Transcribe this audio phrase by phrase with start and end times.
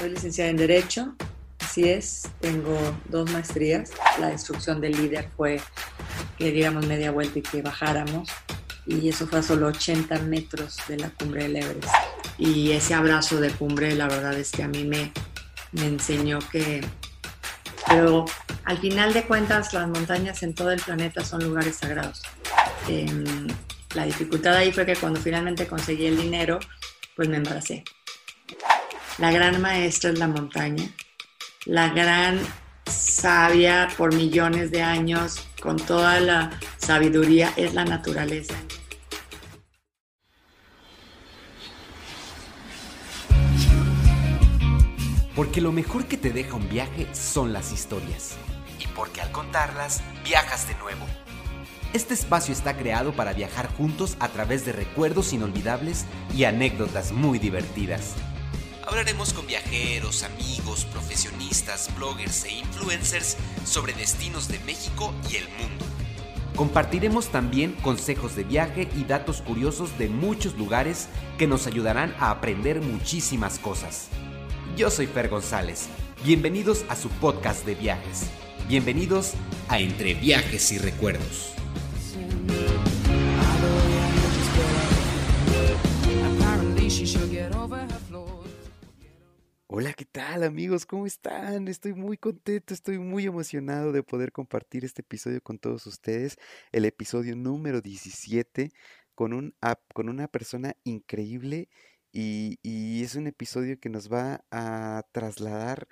[0.00, 1.14] Soy licenciada en Derecho,
[1.58, 2.74] así es, tengo
[3.10, 3.90] dos maestrías.
[4.18, 5.60] La instrucción del líder fue
[6.38, 8.30] que diéramos media vuelta y que bajáramos,
[8.86, 11.92] y eso fue a solo 80 metros de la cumbre del Everest.
[12.38, 15.12] Y ese abrazo de cumbre, la verdad es que a mí me,
[15.72, 16.80] me enseñó que...
[17.86, 18.24] Pero
[18.64, 22.22] al final de cuentas, las montañas en todo el planeta son lugares sagrados.
[22.88, 23.48] Em,
[23.94, 26.58] la dificultad ahí fue que cuando finalmente conseguí el dinero,
[27.14, 27.84] pues me embaracé.
[29.20, 30.82] La gran maestra es la montaña,
[31.66, 32.40] la gran
[32.86, 38.54] sabia por millones de años, con toda la sabiduría, es la naturaleza.
[45.36, 48.38] Porque lo mejor que te deja un viaje son las historias.
[48.82, 51.04] Y porque al contarlas, viajas de nuevo.
[51.92, 57.38] Este espacio está creado para viajar juntos a través de recuerdos inolvidables y anécdotas muy
[57.38, 58.14] divertidas.
[58.90, 65.84] Hablaremos con viajeros, amigos, profesionistas, bloggers e influencers sobre destinos de México y el mundo.
[66.56, 72.32] Compartiremos también consejos de viaje y datos curiosos de muchos lugares que nos ayudarán a
[72.32, 74.08] aprender muchísimas cosas.
[74.76, 75.86] Yo soy Fer González.
[76.24, 78.28] Bienvenidos a su podcast de viajes.
[78.66, 79.34] Bienvenidos
[79.68, 81.52] a Entre Viajes y Recuerdos.
[89.72, 90.84] Hola, ¿qué tal amigos?
[90.84, 91.68] ¿Cómo están?
[91.68, 96.38] Estoy muy contento, estoy muy emocionado de poder compartir este episodio con todos ustedes,
[96.72, 98.72] el episodio número 17,
[99.14, 99.54] con, un,
[99.94, 101.68] con una persona increíble
[102.10, 105.86] y, y es un episodio que nos va a trasladar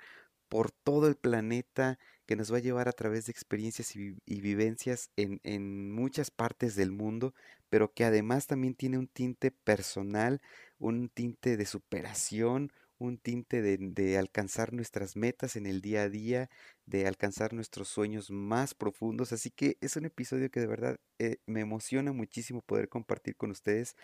[0.49, 5.09] por todo el planeta, que nos va a llevar a través de experiencias y, vivencias
[5.15, 7.33] en, en, muchas partes del mundo,
[7.69, 10.41] pero que además también tiene un tinte personal,
[10.79, 16.49] un tinte de superación, un tinte de, alcanzar nuestras metas en el día a día,
[16.85, 19.31] de alcanzar nuestros sueños más profundos.
[19.31, 23.51] Así que es un episodio que de verdad eh, me emociona muchísimo poder compartir con
[23.51, 23.95] ustedes.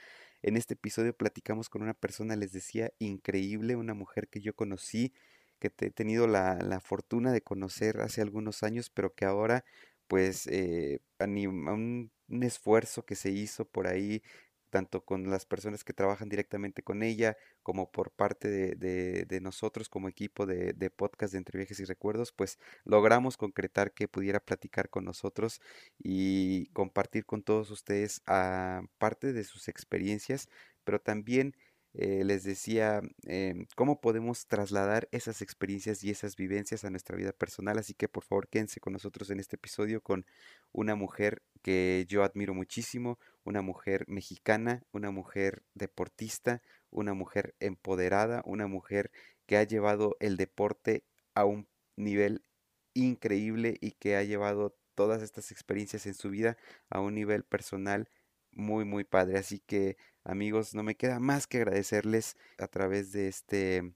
[0.41, 5.13] En este episodio platicamos con una persona, les decía, increíble, una mujer que yo conocí,
[5.59, 9.65] que he tenido la, fortuna de conocer hace algunos años, pero que ahora
[10.07, 14.21] pues eh, un, un esfuerzo que se hizo por ahí
[14.75, 20.09] tanto con las personas que trabajan directamente con ella, como por parte de, nosotros como
[20.09, 25.05] equipo de, podcast de Entre Viajes y Recuerdos, pues logramos concretar que pudiera platicar con
[25.05, 25.61] nosotros
[25.97, 30.49] y compartir con todos ustedes ah, parte de sus experiencias,
[30.83, 31.55] pero también
[31.97, 37.31] eh, les decía em, cómo podemos trasladar esas experiencias y esas vivencias a nuestra vida
[37.31, 37.77] personal.
[37.77, 40.25] Así que por favor quédense con nosotros en este episodio con
[40.73, 48.41] una mujer que yo admiro muchísimo, una mujer mexicana, una mujer deportista, una mujer empoderada,
[48.45, 49.11] una mujer
[49.45, 52.43] que ha llevado el deporte a un nivel
[52.93, 56.57] increíble y que ha llevado todas estas experiencias en su vida
[56.89, 58.09] a un nivel personal
[58.51, 59.37] muy muy padre.
[59.37, 63.93] Así que amigos, no me queda más que agradecerles a través de este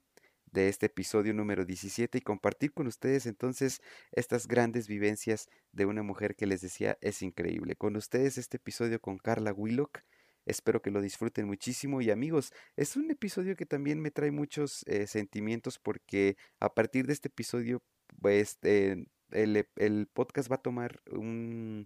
[0.51, 6.03] de este episodio número 17 y compartir con ustedes entonces estas grandes vivencias de una
[6.03, 7.75] mujer que les decía es increíble.
[7.75, 9.99] Con ustedes este episodio con Carla Willock.
[10.45, 14.83] Espero que lo disfruten muchísimo y amigos, es un episodio que también me trae muchos
[14.87, 17.83] eh, sentimientos porque a partir de este episodio
[18.19, 21.85] pues el, el podcast va a tomar un,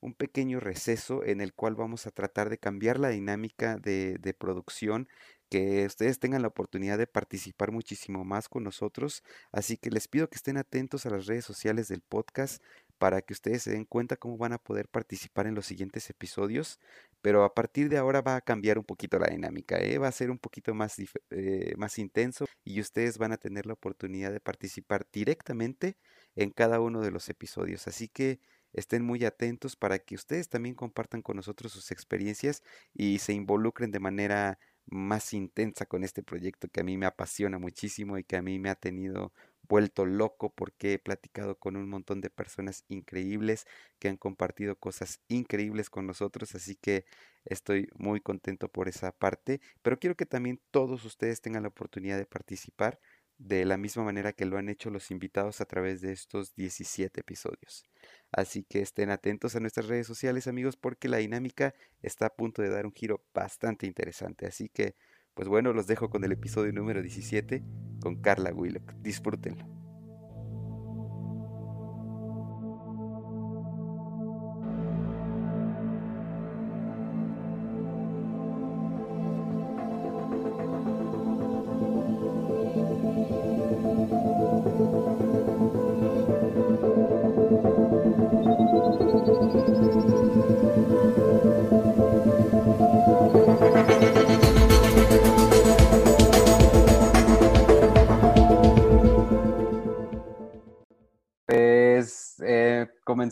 [0.00, 4.34] un pequeño receso en el cual vamos a tratar de cambiar la dinámica de, de,
[4.34, 5.08] producción,
[5.48, 9.22] que ustedes tengan la oportunidad de participar muchísimo más con nosotros.
[9.52, 12.62] Así que les pido que estén atentos a las redes sociales del podcast
[12.98, 16.80] para que ustedes se den cuenta cómo van a poder participar en los siguientes episodios.
[17.22, 19.98] Pero a partir de ahora va a cambiar un poquito la dinámica, ¿eh?
[19.98, 20.96] va a ser un poquito más,
[21.30, 25.96] eh, más intenso y ustedes van a tener la oportunidad de participar directamente
[26.36, 27.88] en cada uno de los episodios.
[27.88, 28.40] Así que
[28.72, 32.62] estén muy atentos para que ustedes también compartan con nosotros sus experiencias
[32.94, 37.58] y se involucren de manera más intensa con este proyecto que a mí me apasiona
[37.58, 39.32] muchísimo y que a mí me ha tenido
[39.68, 43.66] vuelto loco porque he platicado con un montón de personas increíbles
[43.98, 47.04] que han compartido cosas increíbles con nosotros, así que
[47.44, 52.18] estoy muy contento por esa parte, pero quiero que también todos ustedes tengan la oportunidad
[52.18, 53.00] de participar
[53.38, 57.20] de la misma manera que lo han hecho los invitados a través de estos 17
[57.20, 57.84] episodios.
[58.32, 62.62] Así que estén atentos a nuestras redes sociales amigos porque la dinámica está a punto
[62.62, 64.46] de dar un giro bastante interesante.
[64.46, 64.96] Así que,
[65.34, 67.62] pues bueno, los dejo con el episodio número 17
[68.00, 68.94] con Carla Willock.
[68.94, 69.75] Disfrútenlo.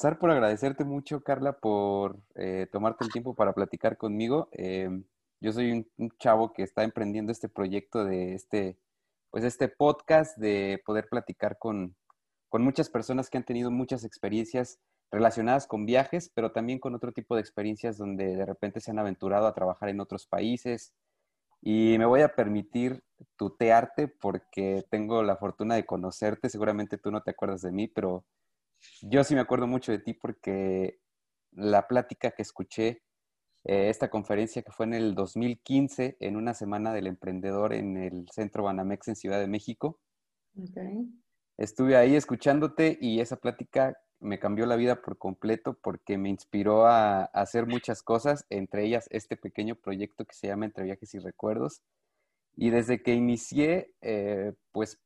[0.05, 4.51] Comenzar por agradecerte mucho, Carla, por eh, tomarte el tiempo para platicar conmigo.
[4.53, 5.05] Em,
[5.41, 8.77] yo soy un, chavo que está emprendiendo este proyecto de este,
[9.31, 11.97] pues este podcast, de poder platicar con,
[12.51, 14.79] con muchas personas que han tenido muchas experiencias
[15.11, 18.99] relacionadas con viajes, pero también con otro tipo de experiencias donde de repente se han
[18.99, 20.93] aventurado a trabajar en otros países.
[21.62, 23.03] Y me voy a permitir
[23.37, 26.51] tutearte porque tengo la fortuna de conocerte.
[26.51, 28.27] Seguramente tú no te acuerdas de mí, pero
[29.03, 31.01] yo sí me acuerdo mucho de ti porque
[31.53, 33.03] la plática que escuché,
[33.65, 38.29] eh, esta conferencia que fue en el 2015, en una semana del emprendedor en el
[38.31, 40.01] Centro Banamex en Ciudad de México.
[41.57, 46.87] Estuve ahí escuchándote y esa plática me cambió la vida por completo porque me inspiró
[46.87, 51.19] a, hacer muchas cosas, entre ellas este pequeño proyecto que se llama Entre Viajes y
[51.19, 51.83] Recuerdos.
[52.57, 55.01] Y desde que inicié, eh, pues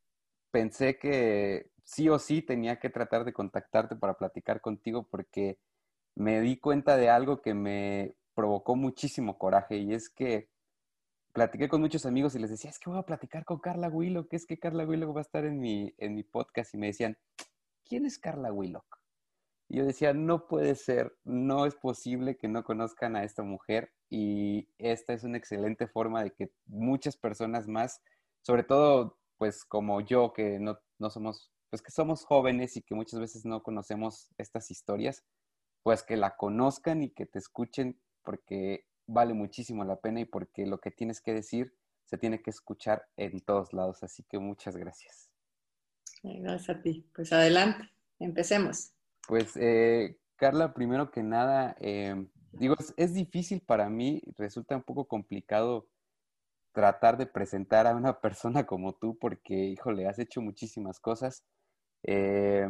[0.50, 5.58] pensé que sí o sí tenía que tratar de contactarte para platicar contigo porque
[6.14, 10.50] me di cuenta de algo que me provocó muchísimo coraje y es que
[11.32, 14.30] platiqué con muchos amigos y les decía, es que voy a platicar con Carla Willock,
[14.34, 17.16] es que Carla Willock va a estar en mi, en mi podcast y me decían,
[17.86, 19.00] ¿quién es Carla Willock?
[19.70, 23.94] Y yo decía, no puede ser, no es posible que no conozcan a esta mujer
[24.10, 28.02] y esta es una excelente forma de que muchas personas más,
[28.42, 32.94] sobre todo pues como yo, que no, no somos, pues que somos jóvenes y que
[32.94, 35.24] muchas veces no conocemos estas historias,
[35.82, 40.66] pues que la conozcan y que te escuchen porque vale muchísimo la pena y porque
[40.66, 41.74] lo que tienes que decir
[42.04, 44.02] se tiene que escuchar en todos lados.
[44.02, 45.30] Así que muchas gracias.
[46.22, 47.06] Gracias a ti.
[47.14, 48.92] Pues adelante, empecemos.
[49.26, 55.06] Pues, eh, Carla, primero que nada, em, digo, es, difícil para mí, resulta un poco
[55.06, 55.88] complicado
[56.72, 61.44] tratar de presentar a una persona como tú porque, híjole, has hecho muchísimas cosas.
[62.04, 62.68] Eh,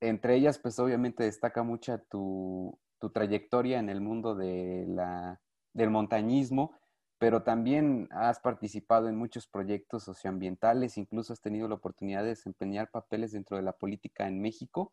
[0.00, 5.40] entre ellas, pues obviamente destaca mucho tu, tu trayectoria en el mundo de la,
[5.72, 6.76] del montañismo,
[7.18, 12.90] pero también has participado en muchos proyectos socioambientales, incluso has tenido la oportunidad de desempeñar
[12.90, 14.92] papeles dentro de la política en México.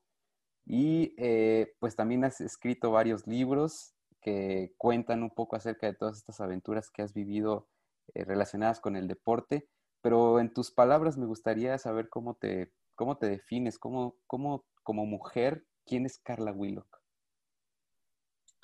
[0.66, 6.18] Y eh, pues también has escrito varios libros que cuentan un poco acerca de todas
[6.18, 7.68] estas aventuras que has vivido
[8.14, 9.68] eh, relacionadas con el deporte.
[10.02, 15.06] Pero en tus palabras me gustaría saber cómo te, cómo te defines, cómo, cómo, como
[15.06, 17.01] mujer, ¿quién es Carla Willock?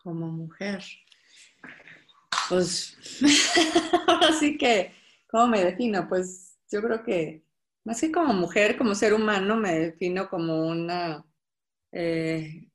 [0.03, 0.83] Como mujer.
[2.47, 2.97] Pues
[4.07, 4.93] ahora sí que,
[5.29, 6.07] ¿cómo me defino?
[6.07, 7.43] Pues yo creo que
[7.83, 11.25] más que como mujer, como ser humano, me defino como una
[11.91, 12.69] eh,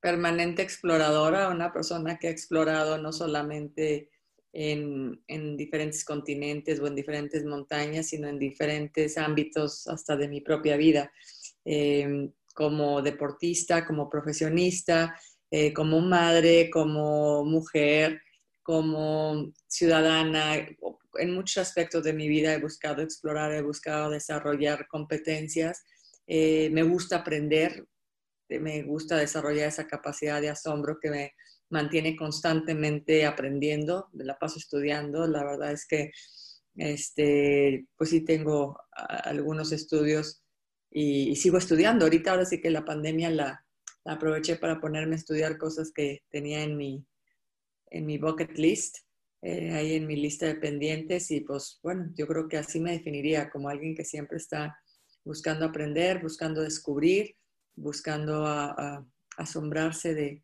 [0.00, 4.10] permanente exploradora, una persona que ha explorado no solamente
[4.52, 10.76] en, diferentes continentes o en diferentes montañas, sino en diferentes ámbitos hasta de mi propia
[10.76, 11.10] vida,
[11.64, 15.18] eh, como deportista, como profesionista,
[15.50, 18.20] eh, como madre, como mujer,
[18.62, 20.56] como ciudadana.
[21.14, 25.82] En muchos aspectos de mi vida he buscado explorar, he buscado desarrollar competencias.
[26.26, 27.86] me gusta aprender,
[28.48, 31.32] me gusta desarrollar esa capacidad de asombro que me
[31.72, 35.26] mantiene constantemente aprendiendo, me la paso estudiando.
[35.26, 36.12] La verdad es que,
[36.76, 40.42] este, pues sí tengo algunos estudios
[40.90, 42.04] y, sigo estudiando.
[42.04, 43.66] Ahorita ahora sí que la pandemia la,
[44.04, 47.04] aproveché para ponerme a estudiar cosas que tenía en mi,
[47.90, 48.98] en mi bucket list,
[49.42, 52.92] eh, ahí en mi lista de pendientes y pues bueno, yo creo que así me
[52.92, 54.78] definiría como alguien que siempre está
[55.24, 57.36] buscando aprender, buscando descubrir
[57.74, 58.46] buscando
[59.36, 60.42] asombrarse de,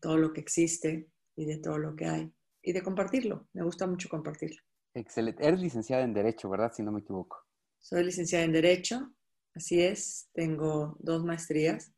[0.00, 3.48] todo lo que existe y de todo lo que hay y de compartirlo.
[3.52, 4.60] Me gusta mucho compartirlo.
[4.92, 5.46] Excelente.
[5.46, 6.72] Eres licenciada en Derecho, ¿verdad?
[6.74, 7.38] Si no me equivoco.
[7.78, 9.12] Soy licenciada en Derecho,
[9.54, 10.28] así es.
[10.32, 11.92] Tengo dos maestrías.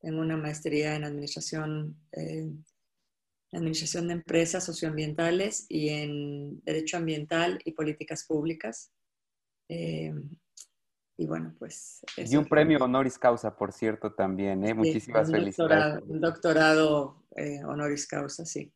[0.00, 2.50] Tengo una maestría en Administración, eh,
[3.52, 8.92] administración de Empresas Socioambientales y en Derecho Ambiental y Políticas Públicas.
[9.68, 10.12] Eh,
[11.20, 12.00] y bueno, pues...
[12.16, 14.72] Y un premio honoris causa, por cierto, también, ¿eh?
[14.72, 16.02] Muchísimas felicidades.
[16.08, 18.72] un doctorado eh, honoris causa, sí.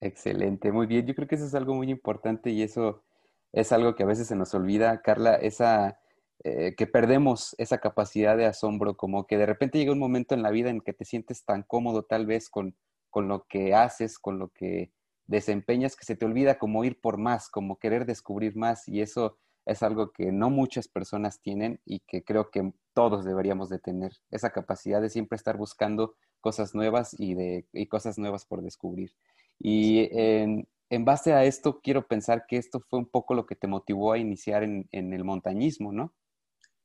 [0.00, 1.04] Excelente, muy bien.
[1.04, 3.04] Yo creo que eso es algo muy importante y eso
[3.52, 6.00] es algo que a veces se nos olvida, Carla, esa...
[6.44, 10.42] Eh, que perdemos esa capacidad de asombro, como que de repente llega un momento en
[10.42, 12.76] la vida en que te sientes tan cómodo tal vez con,
[13.10, 14.92] con lo que haces, con lo que
[15.26, 19.38] desempeñas, que se te olvida como ir por más, como querer descubrir más y eso
[19.66, 24.12] es algo que no muchas personas tienen y que creo que todos deberíamos de tener,
[24.30, 29.12] esa capacidad de siempre estar buscando cosas nuevas y, de, cosas nuevas por descubrir.
[29.58, 30.66] Y en,
[31.04, 34.18] base a esto, quiero pensar que esto fue un poco lo que te motivó a
[34.18, 36.14] iniciar en, el montañismo, ¿no?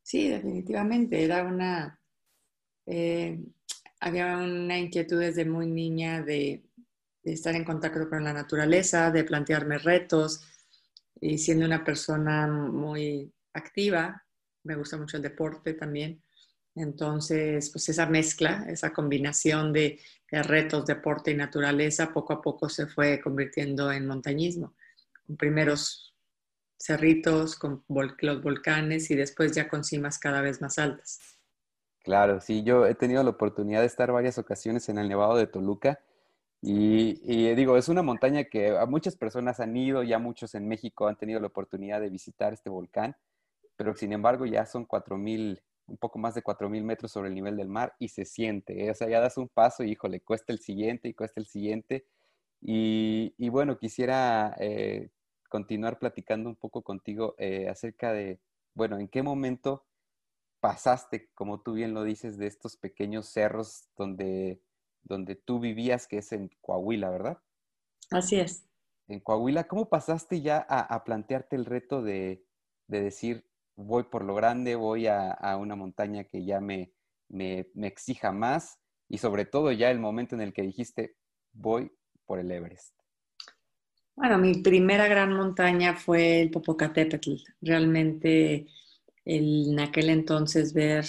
[0.01, 1.23] Sí, definitivamente.
[1.23, 1.99] Era una...
[2.87, 3.39] Eh,
[3.99, 6.63] había una inquietud desde muy niña de,
[7.23, 10.41] de estar en contacto con la naturaleza, de plantearme retos
[11.19, 14.23] y siendo una persona muy activa,
[14.63, 16.21] me gusta mucho el deporte también.
[16.75, 19.99] Entonces, pues esa mezcla, esa combinación de,
[20.31, 24.73] retos, deporte y naturaleza, poco a poco se fue convirtiendo en montañismo.
[25.27, 26.15] Con primeros
[26.77, 27.83] cerritos, con
[28.21, 31.19] los volcanes y después ya con cimas cada vez más altas.
[32.03, 35.45] Claro, sí, yo he tenido la oportunidad de estar varias ocasiones en el Nevado de
[35.45, 35.99] Toluca
[36.61, 41.07] y, y, digo, es una montaña que muchas personas han ido, ya muchos en México
[41.07, 43.15] han tenido la oportunidad de visitar este volcán,
[43.75, 47.57] pero sin embargo ya son 4.000 un poco más de 4.000 metros sobre el nivel
[47.57, 48.85] del mar y se siente.
[48.85, 48.91] ¿eh?
[48.91, 52.05] O sea, ya das un paso y, híjole, cuesta el siguiente y cuesta el siguiente.
[52.61, 55.09] Y, bueno, quisiera eh,
[55.49, 58.39] continuar platicando un poco contigo eh, acerca de,
[58.73, 59.85] bueno, ¿en qué momento
[60.59, 64.61] pasaste, como tú bien lo dices, de estos pequeños cerros donde,
[65.03, 67.37] donde tú vivías, que es en Coahuila, ¿verdad?
[68.09, 68.65] Así es.
[69.07, 72.45] En Coahuila, ¿cómo pasaste ya a, plantearte el reto de,
[72.87, 76.93] de decir, voy por lo grande, voy a, una montaña que ya me,
[77.29, 78.79] me, exija más
[79.09, 81.15] y sobre todo ya el momento en el que dijiste,
[81.51, 81.91] voy
[82.25, 82.95] por el Everest.
[84.15, 87.33] Bueno, mi primera gran montaña fue el Popocatépetl.
[87.61, 88.67] Realmente
[89.25, 91.05] en aquel entonces ver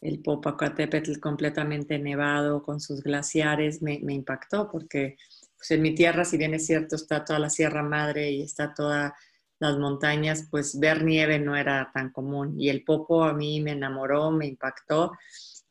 [0.00, 5.16] el Popocatépetl completamente nevado con sus glaciares me, impactó porque
[5.56, 8.72] pues en mi tierra, si bien es cierto, está toda la Sierra Madre y está
[8.72, 9.14] toda
[9.58, 12.58] las montañas, pues ver nieve no era tan común.
[12.58, 15.12] Y el Popo a mí me enamoró, me impactó.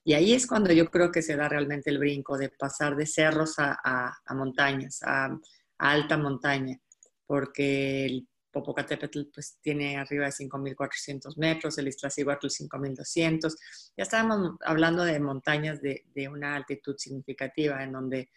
[0.04, 3.08] Y ahí es cuando yo creo que se da realmente el brinco de pasar de
[3.08, 5.36] cerros a, montañas, a,
[5.80, 6.80] alta montaña,
[7.26, 13.56] porque el Popocatépetl pues tiene arriba de 5.400 metros, el Iztaccíhuatl 5.200.
[13.96, 18.30] Ya estábamos hablando de montañas de, una altitud significativa en donde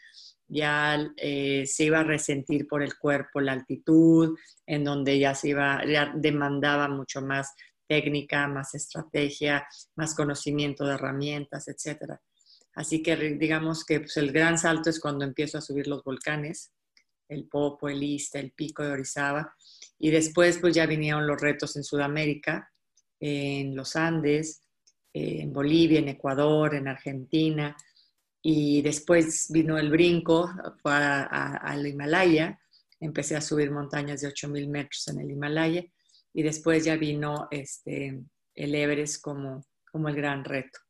[0.46, 5.48] ya eh, se iba a resentir por el cuerpo la altitud, en donde ya se
[5.48, 7.54] iba, ya demandaba mucho más
[7.88, 9.66] técnica, más estrategia,
[9.96, 12.14] más conocimiento de herramientas, etc.
[12.74, 16.72] Así que digamos que pues, el gran salto es cuando empiezo a subir los volcanes,
[17.28, 19.54] el Popo, el Ista, el Pico de Orizaba,
[20.02, 22.68] y después pues ya vinieron los retos en Sudamérica,
[23.20, 24.60] en los Andes,
[25.12, 27.76] en Bolivia, en Ecuador, en Argentina,
[28.42, 30.50] y después vino el brinco,
[30.82, 32.60] al Himalaya,
[32.98, 35.84] empecé a subir montañas de 8.000 metros en el Himalaya
[36.34, 38.24] y después ya vino este,
[38.56, 40.80] el Everest como, como el gran reto,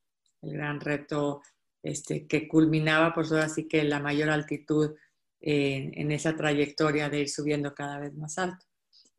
[0.41, 1.43] el gran reto
[1.83, 4.95] este, que culminaba por eso así que la mayor altitud
[5.45, 8.65] en esa trayectoria de ir subiendo cada vez más alto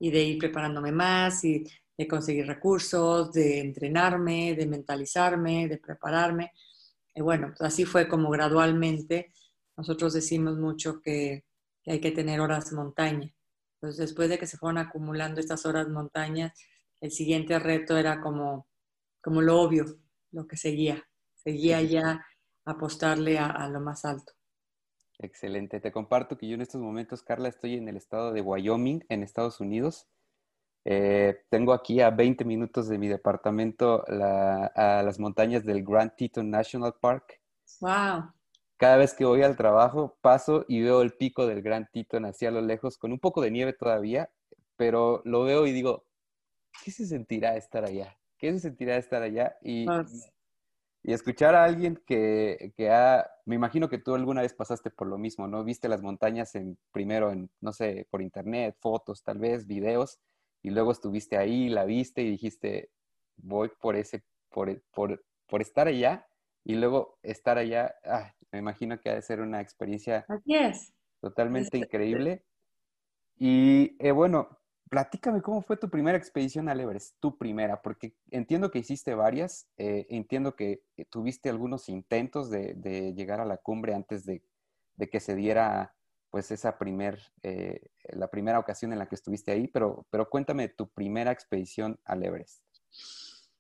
[0.04, 1.64] y de ir preparándome más y
[1.98, 6.52] de conseguir recursos, de entrenarme, de mentalizarme, de prepararme
[7.16, 9.34] y bueno, así fue como gradualmente.
[9.78, 11.46] Nosotros decimos mucho que,
[11.86, 13.30] hay que tener horas montaña.
[13.76, 16.54] Entonces, después de que se fueron acumulando estas horas montañas,
[17.02, 18.68] el siguiente reto era como,
[19.22, 19.86] como lo obvio,
[20.32, 21.04] lo que seguía.
[21.36, 22.26] Seguía ya
[22.66, 24.34] apostarle a, a lo más alto.
[25.24, 25.80] Excelente.
[25.80, 29.24] Te comparto que yo en estos momentos, Carla, estoy en el estado de Wyoming, en
[29.24, 30.10] Estados Unidos.
[30.84, 36.50] Eh, tengo aquí a 20 minutos de mi departamento a las montañas del Grand Teton
[36.50, 37.40] National Park.
[37.80, 38.34] Wow.
[38.76, 42.52] Cada vez que voy al trabajo paso y veo el pico del Grand Teton hacia
[42.52, 44.30] lo lejos, con un poco de nieve todavía,
[44.76, 46.06] pero lo veo y digo,
[46.84, 48.18] ¿qué se sentirá estar allá?
[48.38, 49.56] ¿Qué se sentirá estar allá?
[49.62, 50.33] Y, pues
[51.04, 55.08] y escuchar a alguien que, que, ha, me imagino que tú alguna vez pasaste por
[55.08, 55.64] lo mismo, ¿no?
[55.66, 60.20] Viste las montañas en, primero en, no sé, por internet, fotos, tal vez, videos,
[60.62, 62.90] y luego estuviste ahí, la viste y dijiste,
[63.36, 66.26] voy por ese, por, por, por estar allá
[66.64, 70.26] y luego estar allá, ah, me imagino que ha de ser una experiencia
[71.20, 72.46] totalmente increíble.
[73.38, 78.72] Y eh, bueno, platícame cómo fue tu primera expedición al Everest, tu primera, porque entiendo
[78.72, 83.94] que hiciste varias, eh, entiendo que tuviste algunos intentos de, de, llegar a la cumbre
[83.94, 84.44] antes de,
[84.96, 85.94] de que se diera
[86.30, 90.68] pues esa primer, eh, la primera ocasión en la que estuviste ahí, pero, pero cuéntame
[90.68, 92.64] tu primera expedición al Everest.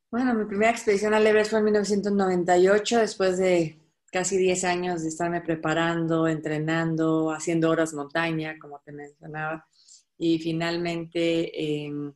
[0.09, 3.79] Bueno, mi primera expedición al Everest fue en 1998, después de
[4.11, 9.67] casi 10 años de estarme preparando, entrenando, haciendo horas montaña, como te mencionaba,
[10.17, 12.13] y finalmente em,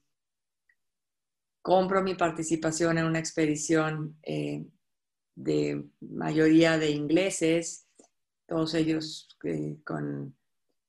[1.68, 4.66] compro mi participación en una expedición eh,
[5.36, 7.90] de mayoría de ingleses,
[8.48, 10.34] todos ellos eh, con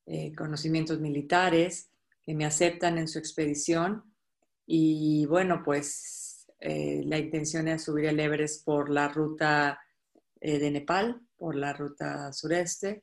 [0.06, 1.90] eh, conocimientos militares,
[2.22, 4.04] que me aceptan en su expedición.
[4.66, 9.80] Y bueno, pues la intención es subir el Everest por la ruta
[10.40, 13.02] de Nepal, por la ruta sureste.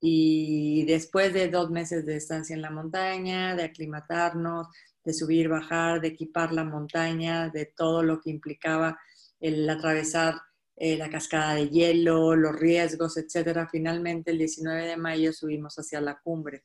[0.00, 4.68] Y después de dos meses de estancia en la montaña, de aclimatarnos,
[5.04, 8.98] de subir, bajar, de equipar la montaña, de todo lo que implicaba
[9.40, 10.36] el atravesar
[10.78, 13.66] eh, la cascada de hielo, los riesgos, etcétera.
[13.70, 16.64] Finalmente, el 19 de mayo subimos hacia la cumbre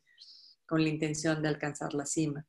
[0.65, 2.45] con la intención de alcanzar la cima.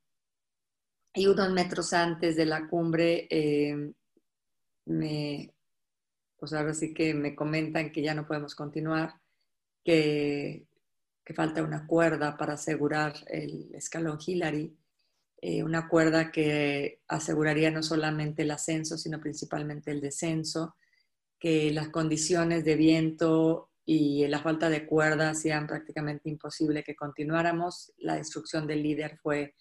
[1.15, 3.93] Y unos metros antes de la cumbre, eh,
[4.87, 5.55] me,
[6.37, 9.15] pues ahora sí que me comentan que ya no podemos continuar,
[9.85, 10.67] que,
[11.25, 14.77] que falta una cuerda para asegurar el escalón Hillary,
[15.41, 20.77] eh, una cuerda que aseguraría no solamente el ascenso, sino principalmente el descenso,
[21.39, 27.93] que las condiciones de viento y la falta de cuerda hacían prácticamente imposible que continuáramos.
[27.99, 29.57] La instrucción del líder fue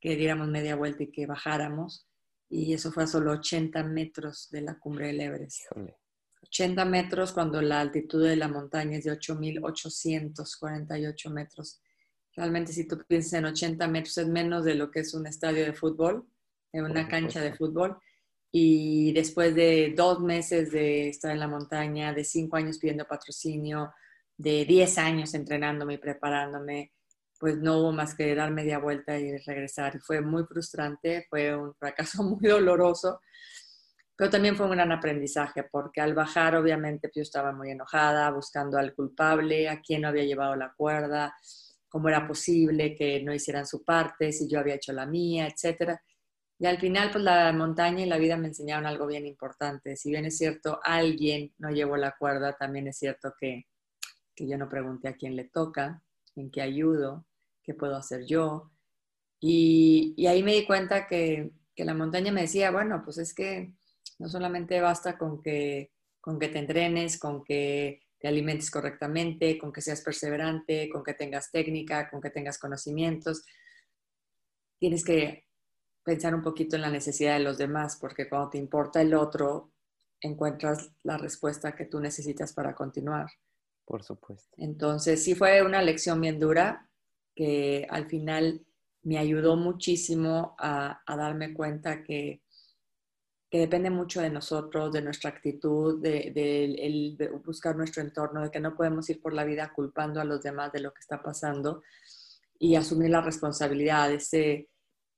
[0.00, 2.06] que diéramos media vuelta y que bajáramos.
[2.48, 5.66] Y eso fue a solo 80 metros de la cumbre del Everest.
[6.42, 11.80] 80 metros cuando la altitud de la montaña es de 8.848 metros.
[12.34, 15.64] Realmente si tú piensas en 80 metros es menos de lo que es un estadio
[15.64, 16.26] de fútbol,
[16.72, 17.98] en una cancha de fútbol.
[18.52, 23.92] Y después de dos meses de estar en la montaña, de cinco años pidiendo patrocinio,
[24.36, 26.92] de diez años entrenándome y preparándome,
[27.38, 30.00] pues no hubo más que dar media vuelta y regresar.
[30.00, 33.20] Fue muy frustrante, fue un fracaso muy doloroso,
[34.20, 38.30] pero también fue un gran aprendizaje, porque al bajar obviamente pues, yo estaba muy enojada,
[38.30, 41.34] buscando al culpable, a quién no había llevado la cuerda,
[41.88, 46.02] cómo era posible que no hicieran su parte, si yo había hecho la mía, etcétera.
[46.58, 49.96] Y al final, pues la montaña y la vida me enseñaron algo bien importante.
[49.96, 53.68] Si bien es cierto, alguien no llevó la cuerda, también es cierto que,
[54.34, 56.02] que yo no pregunté a quién le toca,
[56.36, 57.24] en qué ayudo,
[57.62, 58.70] qué puedo hacer yo.
[59.40, 63.32] Y, y ahí me di cuenta que, que, la montaña me decía, bueno, pues es
[63.32, 63.79] que
[64.20, 69.72] no solamente basta con que, con que te entrenes, con que te alimentes correctamente, con
[69.72, 73.42] que seas perseverante, con que tengas técnica, con que tengas conocimientos.
[74.78, 75.46] Tienes que
[76.04, 79.72] pensar un poquito en la necesidad de los demás, porque cuando te importa el otro,
[80.20, 83.30] encuentras la respuesta que tú necesitas para continuar.
[83.86, 84.54] Por supuesto.
[84.58, 86.90] Entonces, sí fue una lección bien dura
[87.34, 88.66] que al final
[89.02, 92.42] me ayudó muchísimo a, darme cuenta que,
[93.50, 98.60] que, depende mucho de nosotros, de nuestra actitud, de, de, buscar nuestro entorno, de que
[98.60, 101.82] no podemos ir por la vida culpando a los demás de lo que está pasando
[102.58, 104.68] y asumir la responsabilidad ese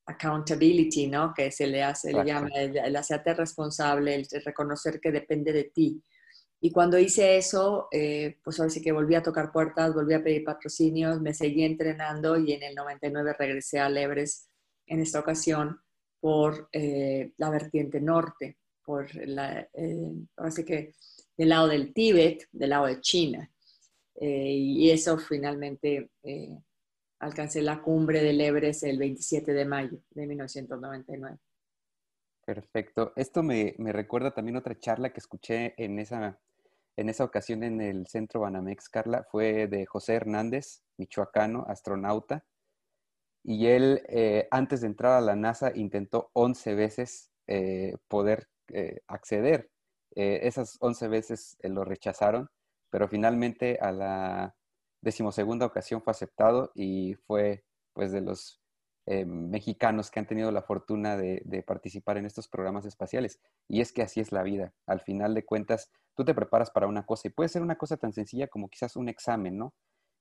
[0.06, 1.32] accountability, ¿no?
[1.34, 6.02] Que se le hace, le llama, el, hacerte responsable, el reconocer que depende de ti.
[6.60, 10.22] Y cuando hice eso, eh, pues ahora sí que volví a tocar puertas, volví a
[10.22, 14.48] pedir patrocinios, me seguí entrenando y en el 99 regresé a Lebres
[14.86, 15.80] en esta ocasión
[16.22, 20.12] por eh, la vertiente norte, por la, eh,
[20.64, 20.94] que
[21.36, 23.50] del lado del Tíbet, del lado de China.
[24.14, 26.10] y eso finalmente
[27.18, 31.38] alcancé la cumbre del Everest el 27 de mayo de 1999.
[32.44, 33.12] Perfecto.
[33.16, 36.38] Esto me, recuerda también otra charla que escuché en esa,
[36.96, 39.26] en esa ocasión en el Centro Banamex, Carla.
[39.28, 42.44] Fue de José Hernández, michoacano, astronauta.
[43.44, 49.00] Y él, eh, antes de entrar a la NASA, intentó 11 veces eh, poder eh,
[49.08, 49.70] acceder.
[50.14, 52.50] esas 11 veces lo rechazaron,
[52.90, 54.54] pero finalmente a la
[55.00, 58.60] decimosegunda ocasión fue aceptado y fue pues de los
[59.26, 63.40] mexicanos que han tenido la fortuna de, participar en estos programas espaciales.
[63.68, 64.74] Y es que así es la vida.
[64.86, 67.96] Al final de cuentas, tú te preparas para una cosa y puede ser una cosa
[67.96, 69.74] tan sencilla como quizás un examen, ¿no?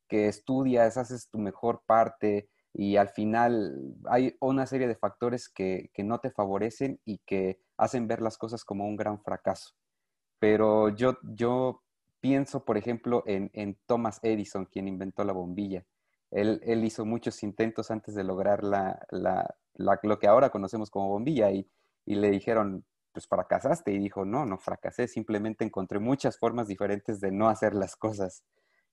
[0.07, 5.89] Que estudias, haces tu mejor parte y al final hay una serie de factores que,
[5.93, 9.71] que no te favorecen y que hacen ver las cosas como un gran fracaso.
[10.39, 11.83] Pero yo, yo
[12.21, 15.85] pienso, por ejemplo, en, Thomas Edison, quien inventó la bombilla.
[16.29, 21.67] Él, hizo muchos intentos antes de lograr lo que ahora conocemos como bombilla y,
[22.05, 23.91] le dijeron, pues fracasaste.
[23.91, 28.43] Y dijo, no, no fracasé, simplemente encontré muchas formas diferentes de no hacer las cosas.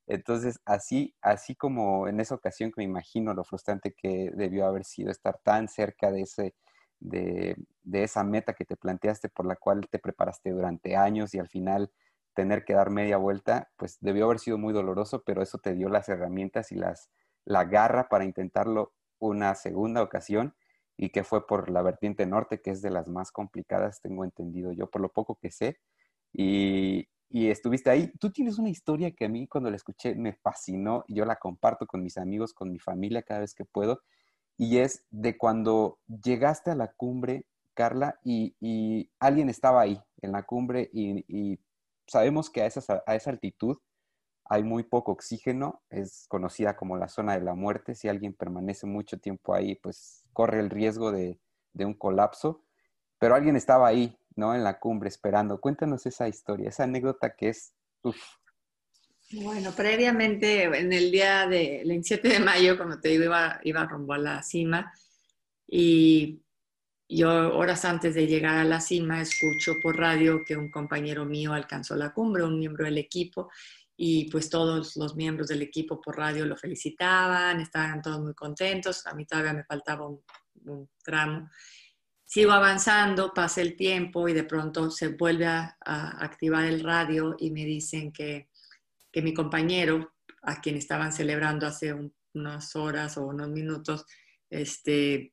[0.09, 4.85] Entonces, así, así como en esa ocasión que me imagino lo frustrante que debió haber
[4.85, 6.55] sido estar tan cerca de, ese,
[6.99, 11.38] de, de esa meta que te planteaste por la cual te preparaste durante años y
[11.38, 11.92] al final
[12.35, 15.88] tener que dar media vuelta, pues debió haber sido muy doloroso, pero eso te dio
[15.90, 17.11] las herramientas y las,
[17.44, 20.55] la garra para intentarlo una segunda ocasión
[20.97, 24.73] y que fue por la vertiente norte, que es de las más complicadas, tengo entendido
[24.73, 25.79] yo, por lo poco que sé.
[26.33, 28.11] Y, y estuviste ahí.
[28.19, 31.37] Tú tienes una historia que a mí cuando la escuché me fascinó y yo la
[31.37, 34.03] comparto con mis amigos, con mi familia cada vez que puedo.
[34.57, 40.43] Y es de cuando llegaste a la cumbre, Carla, y, alguien estaba ahí en la
[40.45, 41.59] cumbre y,
[42.07, 43.79] sabemos que a esa, a esa altitud
[44.49, 47.95] hay muy poco oxígeno, es conocida como la zona de la muerte.
[47.95, 51.38] Si alguien permanece mucho tiempo ahí, pues corre el riesgo de,
[51.75, 52.64] un colapso.
[53.19, 54.55] Pero alguien estaba ahí, ¿no?
[54.55, 55.61] En la cumbre esperando.
[55.61, 57.74] Cuéntanos esa historia, esa anécdota que es...
[59.33, 64.14] Bueno, previamente, en el día del 27 de mayo, como te digo, iba, iba rumbo
[64.14, 64.90] a la cima
[65.66, 66.40] y
[67.09, 71.53] yo horas antes de llegar a la cima escucho por radio que un compañero mío
[71.53, 73.51] alcanzó la cumbre, un miembro del equipo,
[73.96, 79.07] y pues todos los miembros del equipo por radio lo felicitaban, estaban todos muy contentos,
[79.07, 80.22] a mí todavía me faltaba un,
[81.03, 81.51] tramo.
[82.31, 85.79] Sigo avanzando, pasa el tiempo y de pronto se vuelve a,
[86.23, 88.51] activar el radio y me dicen que,
[89.11, 90.12] que, mi compañero,
[90.43, 91.95] a quien estaban celebrando hace
[92.35, 94.05] unas horas o unos minutos,
[94.51, 95.33] este,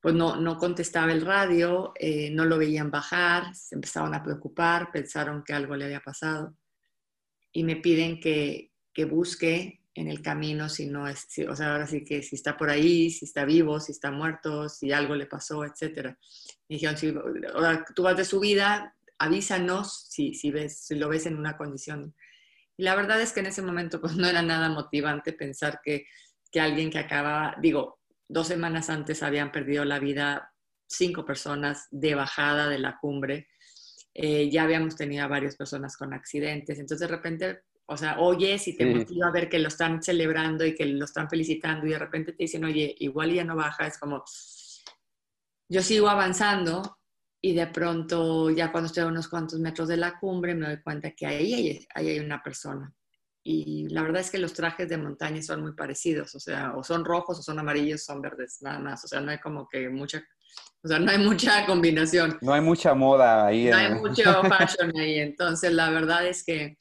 [0.00, 4.90] pues no, no contestaba el radio, eh, no lo veían bajar, se empezaron a preocupar,
[4.90, 6.56] pensaron que algo le había pasado
[7.52, 11.86] y me piden que, que busque en el camino si no es, o sea, ahora
[11.86, 15.26] sí que si está por ahí, si está vivo, si está muerto, si algo le
[15.26, 16.14] pasó, etc.
[16.68, 17.14] Me dijeron, si
[17.52, 21.56] ahora tú vas de su vida, avísanos si, si, ves, si lo ves en una
[21.56, 22.14] condición.
[22.76, 26.06] Y la verdad es que en ese momento pues no era nada motivante pensar que,
[26.52, 30.52] que alguien que acababa, digo, dos semanas antes habían perdido la vida
[30.86, 33.48] cinco personas de bajada de la cumbre
[34.18, 38.58] eh, ya habíamos tenido a varias personas con accidentes, entonces de repente, o sea, oye,
[38.58, 41.90] si te motiva a ver que lo están celebrando y que lo están felicitando y
[41.90, 44.24] de repente te dicen, oye, igual ya no baja, es como,
[45.68, 46.98] yo sigo avanzando
[47.40, 50.82] y de pronto ya cuando estoy a unos cuantos metros de la cumbre me doy
[50.82, 52.92] cuenta que ahí hay, ahí hay una persona.
[53.44, 56.82] Y la verdad es que los trajes de montaña son muy parecidos, o sea, o
[56.82, 59.88] son rojos o son amarillos, son verdes, nada más, o sea, no hay como que
[59.88, 60.24] mucha
[60.82, 62.38] o sea, no hay mucha combinación.
[62.40, 63.66] No hay mucha moda ahí.
[63.66, 65.18] No hay mucho fashion ahí.
[65.18, 66.78] Entonces, la verdad es que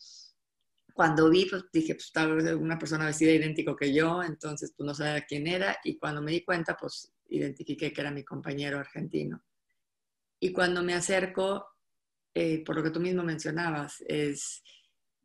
[0.96, 4.96] cuando vi, pues dije, pues estaba una persona vestida idéntico que yo, entonces pues no
[4.96, 5.78] sabía quién era.
[5.84, 9.44] Y cuando me di cuenta, pues identifiqué que era mi compañero argentino.
[10.40, 11.68] Y cuando me acerco,
[12.34, 14.64] eh, por lo que tú mismo mencionabas, es,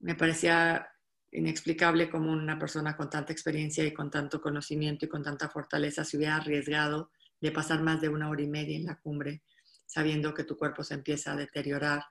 [0.01, 0.89] me parecía
[1.31, 6.05] inexplicable cómo una persona con tanta experiencia y con tanto conocimiento y con tanta fortaleza
[6.05, 9.45] se hubiera arriesgado de pasar más de una hora y media en la cumbre,
[9.87, 12.03] sabiendo que tu cuerpo se empieza a deteriorar,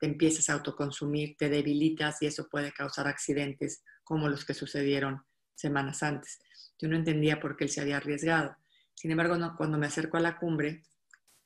[0.00, 5.22] te empiezas a autoconsumir, te debilitas y eso puede causar accidentes como los que sucedieron
[5.54, 6.40] semanas antes.
[6.78, 8.56] Yo no entendía por qué él se había arriesgado.
[8.94, 10.82] Sin embargo, cuando me acerco a la cumbre,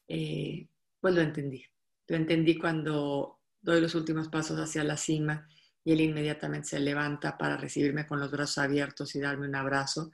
[0.07, 0.69] eh,
[1.01, 1.64] pues lo entendí.
[2.07, 5.49] Lo entendí cuando doy los últimos pasos hacia la cima
[5.83, 10.12] y él inmediatamente se levanta para recibirme con los brazos abiertos y darme un abrazo.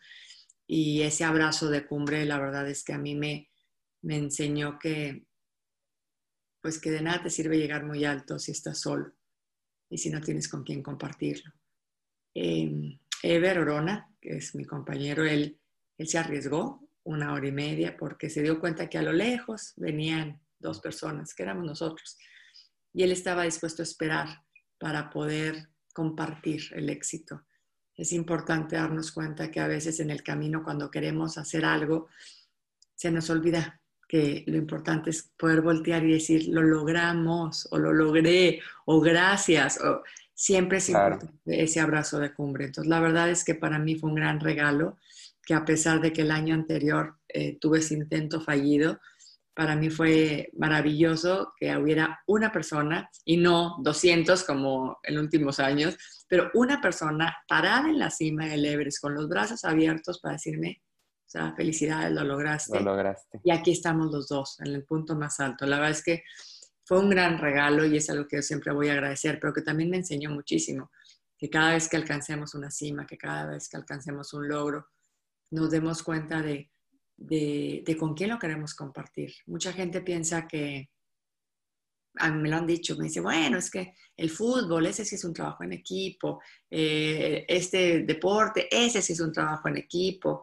[0.67, 3.51] Y ese abrazo de cumbre, la verdad es que a mí me,
[4.01, 5.27] me enseñó que,
[6.61, 9.13] pues que de nada te sirve llegar muy alto si estás solo
[9.89, 11.53] y si no tienes con quién compartirlo.
[12.35, 15.59] Eh, Ever Orona, que es mi compañero, él,
[15.99, 19.73] él se arriesgó una hora y media porque se dio cuenta que a lo lejos
[19.77, 22.19] venían dos personas, que éramos nosotros,
[22.93, 24.45] y él estaba dispuesto a esperar
[24.79, 27.45] para poder compartir el éxito
[28.01, 32.09] es importante darnos cuenta que a veces en el camino, cuando queremos hacer algo,
[32.95, 33.80] se nos olvida
[34.11, 39.81] que lo importante es poder voltear y decir, lo logramos, o lo logré, o gracias,
[39.81, 40.03] o
[40.35, 42.65] siempre es importante ese abrazo de cumbre.
[42.65, 44.99] Entonces, la verdad es que para mí fue un gran regalo,
[45.47, 48.99] que a pesar de que el año anterior eh, tuve ese intento fallido,
[49.55, 55.61] para mí fue maravilloso que hubiera una persona y no 200 como en los últimos
[55.61, 55.97] años,
[56.27, 60.83] pero una persona parada en la cima del Everest con los brazos abiertos para decirme,
[61.31, 62.79] o sea, felicidades, lo lograste.
[62.81, 63.41] Lo lograste.
[63.45, 65.65] Y aquí estamos los dos, en el punto más alto.
[65.65, 66.25] La verdad es que
[66.85, 69.63] fue un gran regalo y es algo que yo siempre voy a agradecer, pero que
[69.63, 70.91] también me enseñó muchísimo,
[71.39, 74.89] que cada vez que alcancemos una cima, que cada vez que alcancemos un logro,
[75.51, 76.71] nos demos cuenta de
[77.21, 79.33] de, con quién lo queremos compartir.
[79.47, 80.91] Mucha gente piensa que,
[82.17, 85.15] a mí me lo han dicho, me dice, bueno, es que el fútbol, ese sí
[85.15, 90.43] es un trabajo en equipo, eh, este deporte, ese sí es un trabajo en equipo,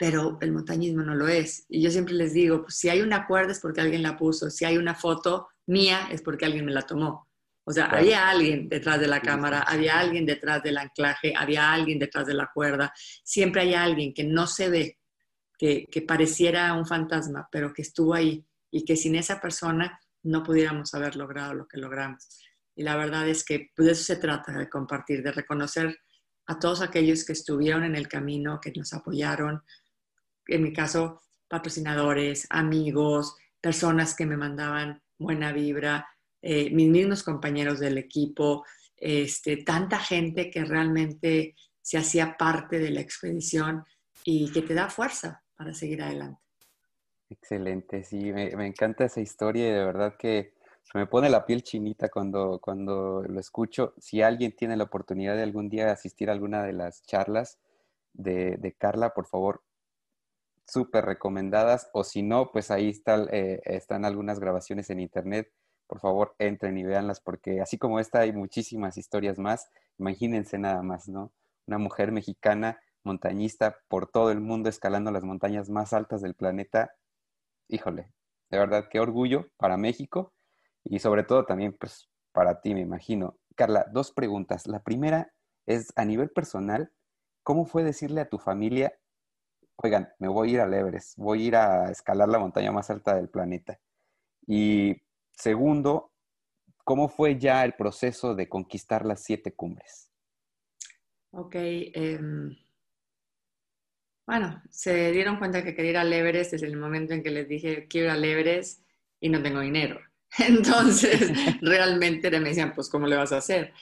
[0.00, 1.66] pero el montañismo no lo es.
[1.68, 4.48] Y yo siempre les digo, pues, si hay una cuerda es porque alguien la puso,
[4.48, 7.28] si hay una foto mía es porque alguien me la tomó.
[7.64, 11.98] O sea, había alguien detrás de la cámara, había alguien detrás del anclaje, había alguien
[11.98, 12.94] detrás de la cuerda.
[13.22, 14.98] Siempre hay alguien que no se ve,
[15.58, 20.94] que, pareciera un fantasma, pero que estuvo ahí y que sin esa persona no pudiéramos
[20.94, 22.26] haber logrado lo que logramos.
[22.74, 25.94] Y la verdad es que pues, de eso se trata, de compartir, de reconocer
[26.46, 29.62] a todos aquellos que estuvieron en el camino, que nos apoyaron,
[30.54, 36.08] en mi caso, patrocinadores, amigos, personas que me mandaban buena vibra,
[36.42, 38.64] eh, mis mismos compañeros del equipo,
[38.96, 43.84] este, tanta gente que realmente se hacía parte de la expedición
[44.24, 46.40] y que te da fuerza para seguir adelante.
[47.28, 50.54] Excelente, sí, me, encanta esa historia y de verdad que
[50.94, 53.94] me pone la piel chinita cuando, cuando lo escucho.
[53.98, 57.58] Si alguien tiene la oportunidad de algún día asistir a alguna de las charlas
[58.12, 59.62] de, Carla, por favor,
[60.70, 61.90] súper recomendadas.
[61.92, 62.92] O si no, pues ahí
[63.32, 65.52] eh, están algunas grabaciones en internet.
[65.86, 69.68] Por favor, entren y véanlas porque así como esta hay muchísimas historias más.
[69.98, 71.32] Imagínense nada más, ¿no?
[71.66, 76.92] Una mujer mexicana montañista por todo el mundo escalando las montañas más altas del planeta
[77.70, 78.10] híjole,
[78.50, 80.34] de verdad, qué orgullo para México
[80.84, 83.38] y sobre todo también pues para ti, me imagino.
[83.56, 84.66] Carla, dos preguntas.
[84.66, 85.32] La primera
[85.66, 86.92] es a nivel personal,
[87.42, 88.98] ¿cómo fue decirle a tu familia,
[89.82, 92.90] oigan, me voy a ir al Everest, voy a ir a escalar la montaña más
[92.90, 93.78] alta del planeta?
[94.46, 94.96] Y
[95.32, 96.12] segundo,
[96.84, 100.10] ¿cómo fue ya el proceso de conquistar las siete cumbres?
[101.32, 102.56] Ok, em,
[104.26, 107.48] bueno, se dieron cuenta que quería ir al Everest desde el momento en que les
[107.48, 108.84] dije, quiero ir al Everest
[109.20, 110.00] y no tengo dinero.
[110.38, 111.30] Entonces,
[111.62, 113.72] realmente me decían, pues, ¿cómo le vas a hacer?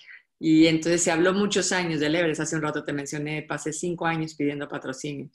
[0.40, 2.40] Y entonces se habló muchos años del Everest.
[2.40, 5.28] Hace un rato te mencioné, pasé cinco años pidiendo patrocinio.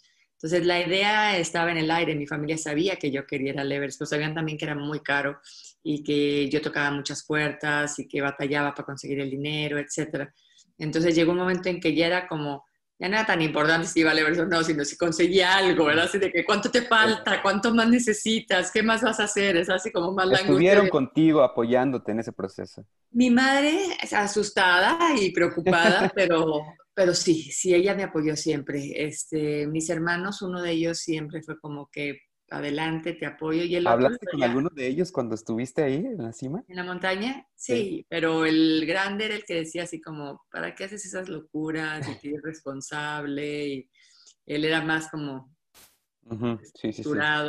[0.44, 2.16] Entonces, la idea estaba en el aire.
[2.16, 5.00] Mi familia sabía que yo quería ir al Everest, pero sabían también que era muy
[5.00, 5.40] caro
[5.82, 10.30] y que yo tocaba muchas puertas y que batallaba para conseguir el dinero, etc.
[10.78, 12.66] Entonces, llegó un momento en que ya era como
[13.00, 15.86] ya no era tan importante si iba a Everest o no, sino si conseguía algo,
[15.86, 16.06] ¿verdad?
[16.06, 19.70] Así de que cuánto te falta, cuánto más necesitas, qué más vas a hacer, es
[19.70, 22.86] así como más la Estuvieron contigo apoyándote en ese proceso.
[23.12, 23.78] Mi madre
[24.12, 26.62] asustada y preocupada, pero,
[26.94, 28.92] pero sí, sí, ella me apoyó siempre.
[28.96, 33.64] Este, mis hermanos, uno de ellos siempre fue como que adelante, te apoyo.
[33.64, 36.64] Y el ¿Hablaste con alguno de ellos cuando estuviste ahí en la cima?
[36.68, 40.86] En la montaña, sí, pero el grande era el que decía así como, ¿para qué
[40.86, 42.08] haces esas locuras?
[42.08, 43.68] Y que responsable.
[43.68, 43.90] Y
[44.46, 45.54] él era más como
[46.26, 46.58] uh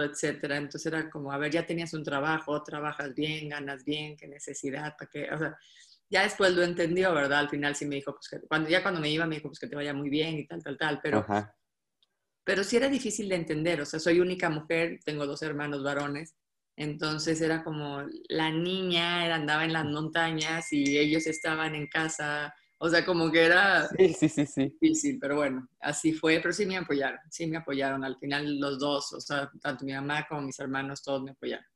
[0.02, 0.56] etcétera.
[0.56, 4.96] Entonces era como, a ver, ya tenías un trabajo, trabajas bien, ganas bien, qué necesidad,
[4.98, 5.56] para qué, o sea,
[6.14, 7.40] ya después lo entendió, ¿verdad?
[7.40, 9.58] Al final sí me dijo, pues que, cuando, ya cuando me iba me dijo, pues
[9.58, 11.26] que te vaya muy bien y tal, tal, tal, pero
[12.44, 16.36] pero sí era difícil de entender, o sea, soy única mujer, tengo dos hermanos varones,
[16.76, 22.54] entonces era como la niña era, andaba en las montañas y ellos estaban en casa,
[22.78, 24.76] o sea, como que era sí, sí, sí, sí.
[24.80, 28.78] difícil, pero bueno, así fue, pero sí me apoyaron, sí me apoyaron, al final los
[28.78, 31.66] dos, o sea, tanto mi mamá como mis hermanos, todos me apoyaron.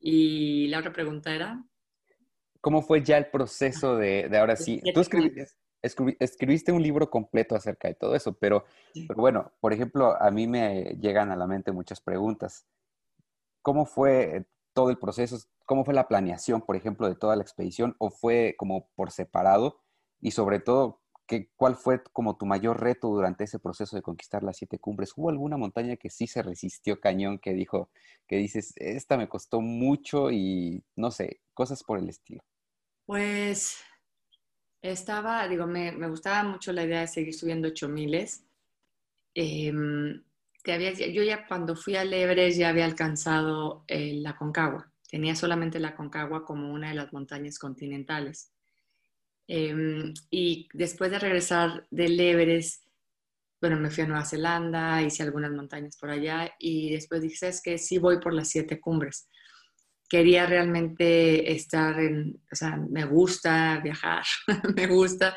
[0.00, 1.62] Y la otra pregunta era...
[2.68, 4.82] ¿Cómo fue ya el proceso de, de ahora sí?
[4.92, 5.46] Tú escribiste,
[6.20, 10.46] escribiste un libro completo acerca de todo eso, pero, pero, bueno, por ejemplo, a mí
[10.46, 12.66] me llegan a la mente muchas preguntas.
[13.62, 15.38] ¿Cómo fue todo el proceso?
[15.64, 17.96] ¿Cómo fue la planeación, por ejemplo, de toda la expedición?
[17.96, 19.80] ¿O fue como por separado?
[20.20, 24.42] Y sobre todo, ¿qué, ¿cuál fue como tu mayor reto durante ese proceso de conquistar
[24.42, 25.14] las siete cumbres?
[25.16, 27.88] ¿Hubo alguna montaña que sí se resistió cañón, que dijo,
[28.26, 32.42] que dices, esta me costó mucho y no sé, cosas por el estilo?
[33.08, 33.78] Pues
[34.82, 38.28] estaba, digo, me, gustaba mucho la idea de seguir subiendo 8000
[39.34, 39.72] eh,
[40.66, 44.92] había, yo ya cuando fui al Everest ya había alcanzado eh, la Concagua.
[45.10, 48.52] Tenía solamente la Concagua como una de las montañas continentales.
[49.46, 52.84] Em, y después de regresar del Everest,
[53.58, 57.62] bueno, me fui a Nueva Zelanda, hice algunas montañas por allá y después dije, ¿sabes
[57.62, 57.78] qué?
[57.78, 59.30] Sí voy por las siete cumbres
[60.08, 64.24] quería realmente estar en, o sea, me gusta viajar,
[64.76, 65.36] me gusta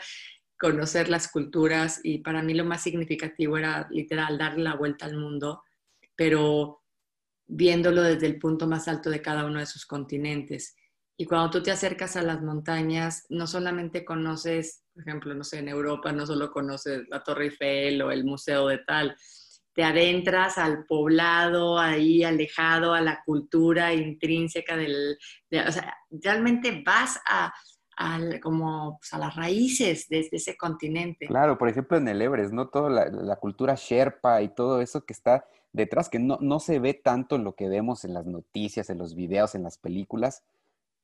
[0.57, 5.17] conocer las culturas y para mí lo más significativo era literal darle la vuelta al
[5.17, 5.63] mundo,
[6.15, 6.83] pero
[7.47, 10.75] viéndolo desde el punto más alto de cada uno de sus continentes.
[11.17, 15.59] Y cuando tú te acercas a las montañas, no solamente conoces, por ejemplo, no sé,
[15.59, 19.15] en Europa no solo conoces la Torre Eiffel o el museo de tal,
[19.73, 25.17] te adentras al poblado ahí alejado, a la cultura intrínseca del,
[25.67, 27.53] o sea, realmente vas a,
[28.41, 31.27] como pues, a las raíces de, ese continente.
[31.27, 32.67] Claro, por ejemplo en el Everest, ¿no?
[32.67, 36.93] Toda la, cultura Sherpa y todo eso que está detrás, que no, no se ve
[36.93, 40.43] tanto en lo que vemos en las noticias, en los videos, en las películas,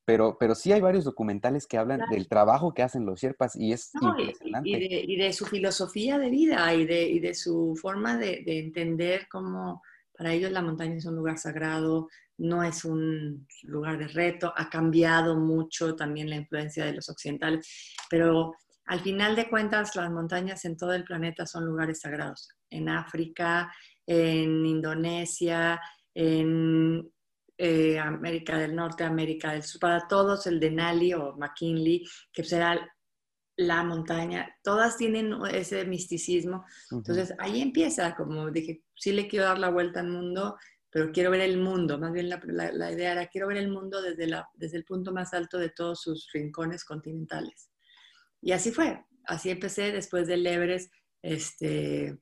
[0.08, 3.74] pero, pero sí hay varios documentales que hablan del trabajo que hacen los Sherpas y
[3.74, 4.70] es impresionante.
[4.70, 9.82] Y, de, su filosofía de vida y de, y de su forma de, entender cómo
[10.16, 14.70] para ellos la montaña es un lugar sagrado, no es un lugar de reto, ha
[14.70, 18.54] cambiado mucho también la influencia de los occidentales, pero
[18.86, 22.48] al final de cuentas las montañas en todo el planeta son lugares sagrados.
[22.70, 23.70] En África,
[24.06, 25.78] en Indonesia,
[26.14, 27.12] en
[27.58, 32.78] eh, América del Norte, América del Sur, para todos el Denali o McKinley, que será
[33.56, 36.64] la montaña, todas tienen ese misticismo.
[36.92, 40.56] Entonces ahí empieza, como dije, sí le quiero dar la vuelta al mundo,
[40.90, 44.28] pero quiero ver el mundo, más bien la, idea era, quiero ver el mundo desde,
[44.28, 47.70] la, desde el punto más alto de todos sus rincones continentales.
[48.40, 50.92] Y así fue, así empecé después del Everest,
[51.22, 52.16] este,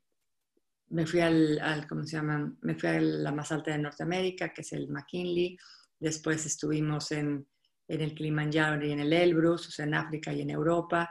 [0.88, 2.54] me fui al, ¿cómo se llama?
[2.62, 5.56] Me fui a la más alta de Norteamérica, que es el McKinley,
[5.98, 7.46] después estuvimos en,
[7.88, 11.08] en el Kilimanjaro y en el Elbrus, en África y en Europa,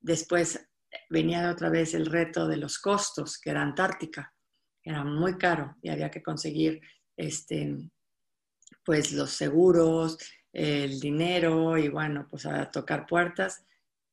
[0.00, 0.68] Después
[1.10, 4.32] venía otra vez el reto de los costos, que era Antártica.
[4.82, 6.80] Era muy caro y había que conseguir
[7.16, 7.76] este,
[8.84, 10.18] pues los seguros,
[10.52, 13.64] el dinero y bueno, pues a tocar puertas.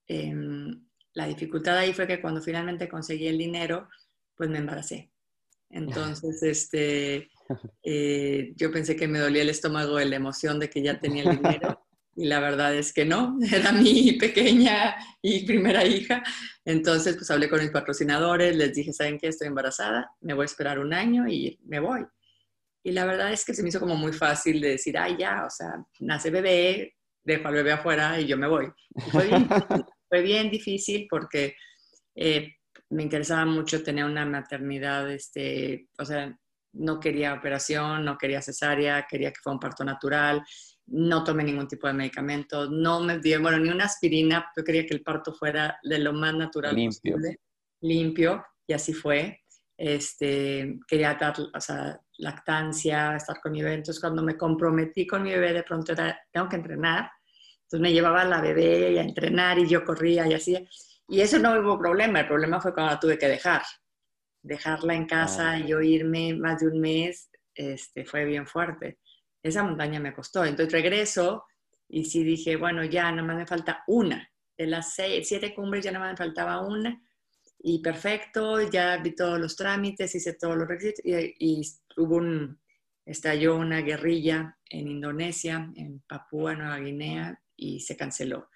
[0.08, 3.88] Em, la dificultad ahí fue que cuando finalmente conseguí el dinero,
[4.36, 5.12] pues me embaracé.
[5.69, 7.30] Entonces, este,
[7.84, 11.24] eh, yo pensé que me dolía el estómago de la emoción de que ya tenía
[11.24, 16.24] el dinero y la verdad es que no, era mi pequeña y primera hija.
[16.63, 19.28] Entonces, pues hablé con mis patrocinadores, les dije, ¿saben qué?
[19.28, 22.06] Estoy embarazada, me voy a esperar un año y me voy.
[22.84, 25.45] Y la verdad es que se me hizo como muy fácil de decir, ay, ya,
[25.45, 28.67] o sea, nace bebé, dejo al bebé afuera y yo me voy.
[29.12, 29.48] fue, bien,
[30.10, 31.56] fue bien difícil porque
[32.15, 32.54] eh,
[32.89, 36.38] me interesaba mucho tener una maternidad, este, o sea,
[36.74, 40.43] no quería operación, no quería cesárea, quería que fuera un parto natural
[40.88, 44.86] no tomé ningún tipo de medicamento, no me di, bueno, ni una aspirina, yo quería
[44.86, 47.13] que el parto fuera de lo más natural limpio.
[47.13, 47.39] posible,
[47.82, 49.41] limpio, y así fue.
[49.78, 53.76] Este, quería dar, o sea, lactancia, estar con mi bebé.
[53.76, 57.10] Entonces, cuando me comprometí con mi bebé, de pronto era, tengo que entrenar.
[57.63, 60.56] Entonces, me llevaba a la bebé a entrenar y yo corría y así.
[61.08, 62.22] Y eso no hubo problema.
[62.22, 63.62] El problema fue cuando la tuve que dejar.
[64.41, 65.60] Dejarla en casa ah.
[65.60, 69.00] y yo irme más de un mes, este, fue bien fuerte
[69.46, 70.44] esa montaña me costó.
[70.44, 71.46] Entonces regreso
[71.88, 74.28] y sí dije, bueno, ya nada más me falta una.
[74.58, 77.00] De las seis, siete cumbres ya nada más me faltaba una.
[77.60, 81.62] Y perfecto, ya vi todos los trámites, hice todos los requisitos y,
[81.98, 82.60] hubo un,
[83.06, 88.50] estalló una guerrilla en Indonesia, en Papúa Nueva Guinea, y se canceló.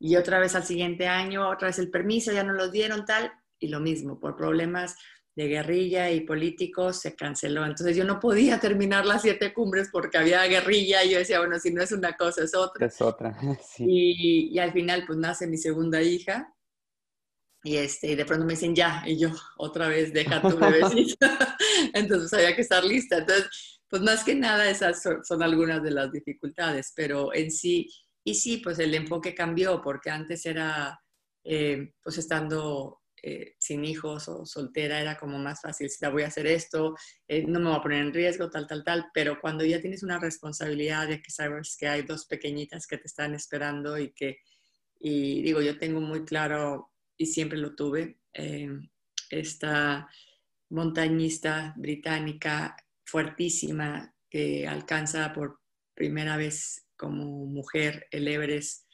[0.00, 3.30] Y otra vez al siguiente año, otra vez el permiso, ya no lo dieron tal,
[3.58, 4.96] y lo mismo, por problemas
[5.36, 7.64] de guerrilla y políticos se canceló.
[7.64, 11.58] Entonces yo no podía terminar las siete cumbres porque había guerrilla y yo decía, bueno,
[11.58, 12.86] si no es una cosa, es otra.
[12.86, 13.84] Es otra, sí.
[13.86, 16.52] Y, y al final pues nace mi segunda hija
[17.62, 21.26] y, este, y de pronto me dicen, ya, y yo, otra vez, deja tu bebecito.
[21.94, 23.18] Entonces había que estar lista.
[23.18, 27.88] Entonces, pues más que nada esas son, algunas de las dificultades, pero en sí,
[28.24, 31.00] y sí, pues el enfoque cambió porque antes era,
[31.44, 36.28] eh, pues estando eh, sin hijos o soltera era como más fácil, si voy a
[36.28, 36.94] hacer esto,
[37.28, 40.02] eh, no me voy a poner en riesgo, tal, tal, tal, pero cuando ya tienes
[40.02, 44.38] una responsabilidad de que sabes que hay dos pequeñitas que te están esperando y que,
[44.98, 48.18] y digo, yo tengo muy claro y siempre lo tuve,
[49.30, 50.08] esta
[50.70, 55.60] montañista británica fuertísima que alcanza por
[55.94, 58.86] primera vez como mujer el Everest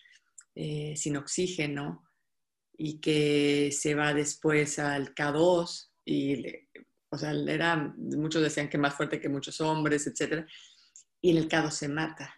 [0.94, 2.06] sin oxígeno,
[2.78, 6.46] y que se va después al K2 y,
[7.10, 10.46] o sea, era, muchos decían que más fuerte que muchos hombres, etc.
[11.20, 12.34] Y en el K2 se mata.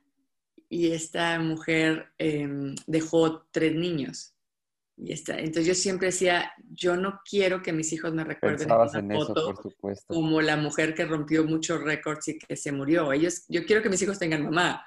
[0.69, 4.35] Y esta mujer em, dejó tres niños.
[4.97, 9.11] Y está, entonces yo siempre decía, yo no quiero que mis hijos me recuerden en
[9.17, 9.55] foto
[10.09, 13.13] como la mujer que rompió muchos récords y que se murió.
[13.13, 14.85] Ellos, yo quiero que mis hijos tengan mamá.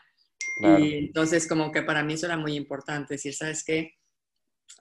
[0.58, 3.96] Y entonces como que para mí eso era muy importante, decir, ¿sabes qué?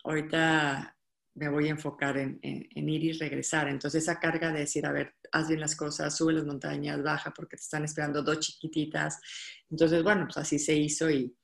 [0.04, 0.96] ahorita
[1.34, 3.68] me voy a enfocar en, ir y regresar.
[3.68, 7.32] Entonces esa carga de decir, a ver, haz bien las cosas, sube las montañas, baja
[7.32, 9.20] porque te están esperando dos chiquititas.
[9.70, 11.34] Entonces, bueno, pues así se hizo y,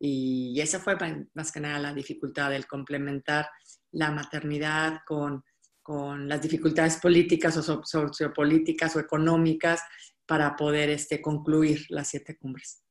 [0.00, 0.96] y esa fue
[1.34, 3.48] más que nada la dificultad, el complementar
[3.92, 5.44] la maternidad con,
[5.82, 9.82] con las dificultades políticas o sociopolíticas o económicas
[10.26, 12.83] para poder este, concluir las siete cumbres.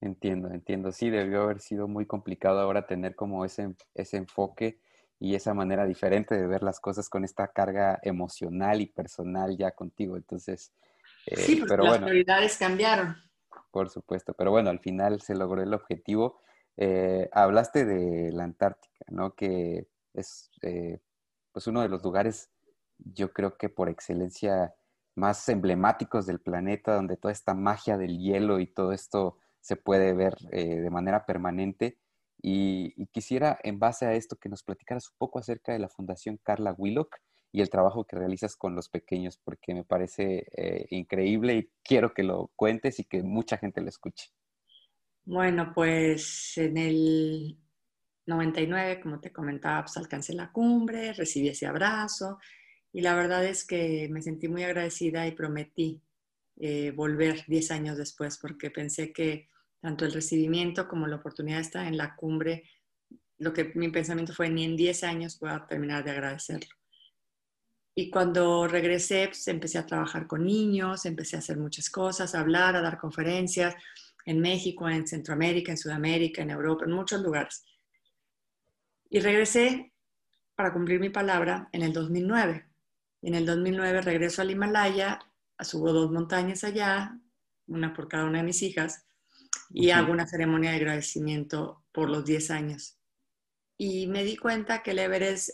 [0.00, 0.92] Entiendo, entiendo.
[0.92, 4.80] Sí, debió haber sido muy complicado ahora tener como ese, ese enfoque
[5.18, 9.72] y esa manera diferente de ver las cosas con esta carga emocional y personal ya
[9.72, 10.16] contigo.
[10.16, 10.72] Entonces,
[11.26, 13.16] eh, sí, pues pero las prioridades cambiaron.
[13.72, 16.40] Por supuesto, pero bueno, al final se logró el objetivo.
[16.76, 19.34] Eh, hablaste de la Antártica, ¿no?
[19.34, 21.00] Que es eh,
[21.50, 22.50] pues uno de los lugares,
[22.98, 24.74] yo creo que por excelencia
[25.16, 30.12] más emblemáticos del planeta, donde toda esta magia del hielo y todo esto se puede
[30.14, 31.98] ver eh, de manera permanente.
[32.40, 36.38] Y, quisiera, en base a esto, que nos platicaras un poco acerca de la Fundación
[36.42, 37.16] Carla Willock
[37.50, 42.12] y el trabajo que realizas con los pequeños, porque me parece eh, increíble y quiero
[42.12, 44.28] que lo cuentes y que mucha gente lo escuche.
[45.24, 47.58] Bueno, pues en el
[48.26, 52.38] 99, como te comentaba, pues alcancé la cumbre, recibí ese abrazo
[52.92, 56.02] y la verdad es que me sentí muy agradecida y prometí
[56.60, 59.48] eh, volver 10 años después porque pensé que
[59.80, 62.64] tanto el recibimiento como la oportunidad estar en la cumbre,
[63.38, 66.68] lo que mi pensamiento fue ni en 10 años voy a terminar de agradecerlo.
[67.94, 72.40] Y cuando regresé, pues, empecé a trabajar con niños, empecé a hacer muchas cosas, a
[72.40, 73.74] hablar, a dar conferencias
[74.24, 77.64] en México, en Centroamérica, en Sudamérica, en Europa, en muchos lugares.
[79.10, 79.92] Y regresé
[80.54, 82.66] para cumplir mi palabra en el 2009.
[83.22, 85.18] En el 2009 regreso al Himalaya,
[85.64, 87.18] subo dos montañas allá,
[87.66, 89.06] una por cada una de mis hijas,
[89.70, 92.98] y hago una ceremonia de agradecimiento por los 10 años.
[93.76, 95.50] Y me di cuenta que el Everest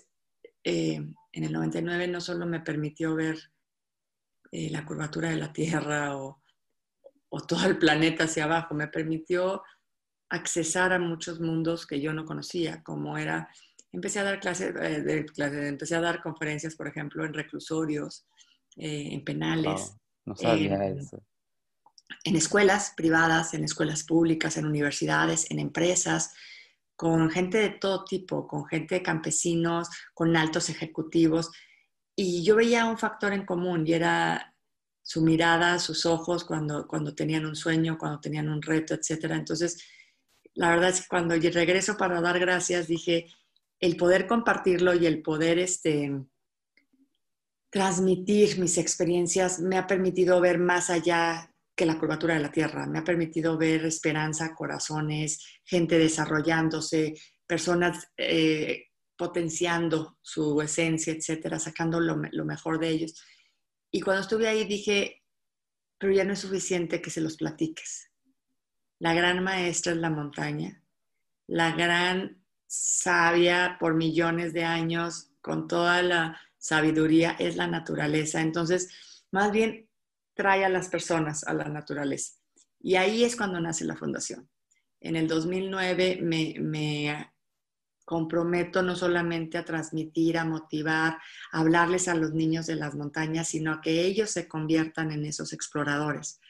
[0.63, 0.97] eh,
[1.33, 3.39] en el 99 no solo me permitió ver
[4.53, 6.43] eh, la curvatura de la Tierra o,
[7.29, 9.63] o todo el planeta hacia abajo, me permitió
[10.29, 13.49] accesar a muchos mundos que yo no conocía, como era,
[13.93, 15.27] empecé a dar clases, eh, de,
[15.69, 18.27] empecé a dar conferencias, por ejemplo, en reclusorios,
[18.77, 19.97] eh, en penales.
[20.25, 21.23] no sabía eso.
[22.25, 26.35] En escuelas privadas, en escuelas públicas, en universidades, en empresas,
[26.97, 31.51] con gente de todo tipo, con gente de campesinos, con altos ejecutivos.
[32.17, 34.55] Y yo veía un factor en común y era
[35.03, 39.25] su mirada, sus ojos cuando, cuando tenían un sueño, cuando tenían un reto, etc.
[39.33, 39.85] Entonces,
[40.55, 43.27] la verdad es que cuando regreso para dar gracias, dije,
[43.81, 46.11] el poder compartirlo y el poder este,
[47.75, 52.87] transmitir mis experiencias me ha permitido ver más allá que la curvatura de la Tierra,
[52.87, 57.15] me ha permitido ver esperanza, corazones, gente desarrollándose,
[57.49, 63.21] personas eh, potenciando su esencia, etcétera, sacando lo, lo mejor de ellos.
[63.91, 65.25] Y cuando estuve ahí dije,
[65.99, 68.09] pero ya no es suficiente que se los platiques.
[69.01, 70.81] La gran maestra es la montaña,
[71.49, 78.41] la gran sabia por millones de años, con toda la sabiduría, es la naturaleza.
[78.41, 78.89] Entonces,
[79.31, 79.91] más bien
[80.33, 82.39] trae a las personas a la naturaleza.
[82.81, 84.49] Y ahí es cuando nace la fundación.
[84.99, 87.35] En el 2009 me, me
[88.07, 91.19] comprometo no solamente a transmitir, a motivar,
[91.53, 95.27] a hablarles a los niños de las montañas, sino a que ellos se conviertan en
[95.27, 96.41] esos exploradores.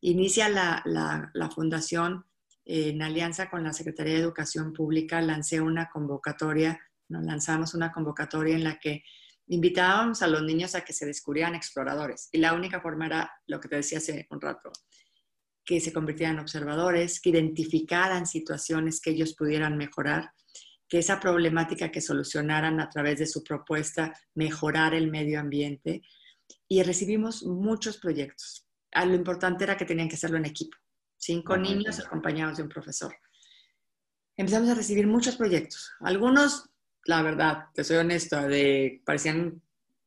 [0.00, 2.24] Inicia la, fundación
[2.64, 8.54] en alianza con la Secretaría de Educación Pública, lancé una convocatoria, nos lanzamos una convocatoria
[8.54, 9.02] en la que
[9.48, 12.28] invitábamos a los niños a que se descubrieran exploradores.
[12.32, 14.70] Y la única forma era lo que te decía hace un rato,
[15.64, 20.32] que se convirtieran en observadores, que identificaran situaciones que ellos pudieran mejorar,
[20.88, 26.02] que esa problemática que solucionaran a través de su propuesta, mejorar el medio ambiente.
[26.66, 28.68] Y recibimos muchos proyectos
[29.06, 30.76] lo importante era que tenían que hacerlo en equipo.
[31.16, 33.14] Cinco niños acompañados de un profesor.
[34.36, 35.90] Empezamos a recibir muchos proyectos.
[36.00, 36.70] Algunos,
[37.04, 39.62] la verdad, te soy honesta, de, parecían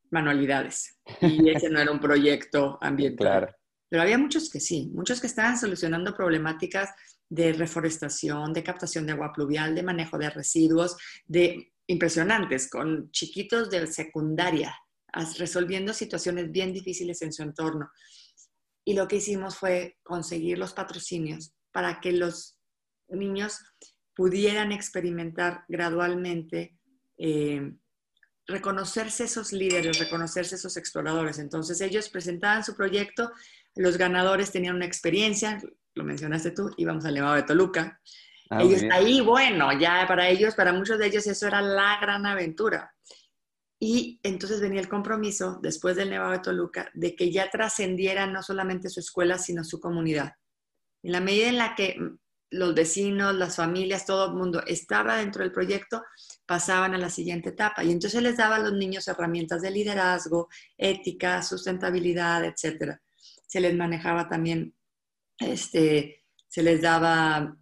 [0.09, 0.99] manualidades.
[1.21, 3.55] Y ese no era un proyecto ambiental.
[3.89, 6.91] Pero había muchos que sí, muchos que estaban solucionando problemáticas
[7.29, 13.69] de reforestación, de captación de agua pluvial, de manejo de residuos, de impresionantes, con chiquitos
[13.69, 14.75] de secundaria,
[15.37, 17.89] resolviendo situaciones bien difíciles en su entorno.
[18.85, 22.57] Y lo que hicimos fue conseguir los patrocinios para que los
[23.09, 23.59] niños
[24.15, 26.77] pudieran experimentar gradualmente,
[27.23, 27.71] eh,
[28.47, 31.37] reconocerse esos líderes, reconocerse esos exploradores.
[31.37, 33.31] Entonces ellos presentaban su proyecto,
[33.75, 35.61] los ganadores tenían una experiencia,
[35.93, 38.01] lo mencionaste tú, íbamos al Nevado de Toluca.
[38.49, 42.25] Ah, ellos ahí, bueno, ya para ellos, para muchos de ellos eso era la gran
[42.25, 42.93] aventura.
[43.79, 48.41] Y entonces venía el compromiso, después del Nevado de Toluca, de que ya trascendiera no
[48.41, 50.33] solamente su escuela, sino su comunidad.
[51.03, 51.97] En la medida en la que
[52.49, 56.03] los vecinos, las familias, todo el mundo estaba dentro del proyecto,
[56.51, 57.81] pasaban a la siguiente etapa.
[57.81, 62.97] Y entonces les daba a los niños herramientas de liderazgo, ética, sustentabilidad, etc.
[63.47, 64.75] Se les manejaba también,
[65.39, 67.57] este, se les daba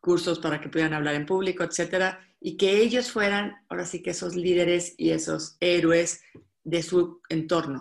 [0.00, 4.10] cursos para que pudieran hablar en público, etcétera y que ellos fueran, ahora sí que
[4.10, 6.22] esos líderes y esos héroes
[6.64, 7.78] de su entorno.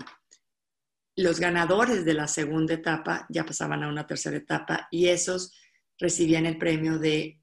[1.16, 5.52] Los ganadores de la segunda etapa ya pasaban a una tercera etapa y esos
[5.98, 7.42] recibían el premio de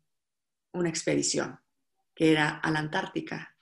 [0.72, 1.58] una expedición,
[2.14, 3.56] que era a la Antártica,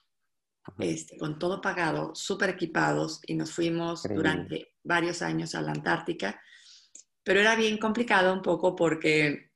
[0.79, 6.41] este, con todo pagado, súper equipados, y nos fuimos durante varios años a la Antártica,
[7.23, 9.51] pero era bien complicado un poco porque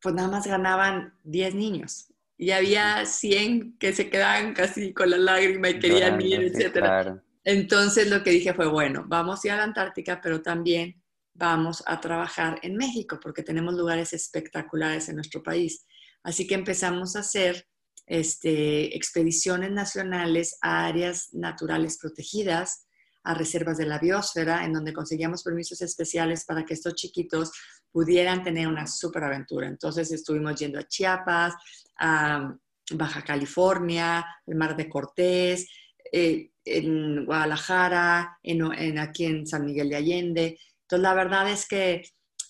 [0.00, 5.18] pues nada más ganaban 10 niños y había 100 que se quedaban casi con la
[5.18, 7.20] lágrima y querían ir, etc.
[7.44, 11.02] Entonces lo que dije fue, bueno, vamos a ir a la Antártica, pero también
[11.34, 15.84] vamos a trabajar en México porque tenemos lugares espectaculares en nuestro país.
[16.22, 17.66] Así que empezamos a hacer
[18.06, 22.86] este, expediciones nacionales a áreas naturales protegidas,
[23.24, 27.52] a reservas de la biosfera, en donde conseguíamos permisos especiales para que estos chiquitos
[27.92, 29.66] pudieran tener una superaventura.
[29.66, 31.54] Entonces estuvimos yendo a Chiapas,
[31.98, 32.54] a
[32.94, 35.68] Baja California, el Mar de Cortés,
[36.12, 40.58] eh, en Guadalajara, en, aquí en San Miguel de Allende.
[40.82, 42.02] Entonces, la verdad es que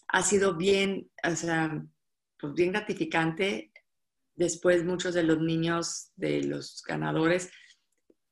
[0.08, 1.82] ha sido bien, o sea,
[2.40, 3.72] pues bien gratificante.
[4.34, 7.50] Después, muchos de los niños de los ganadores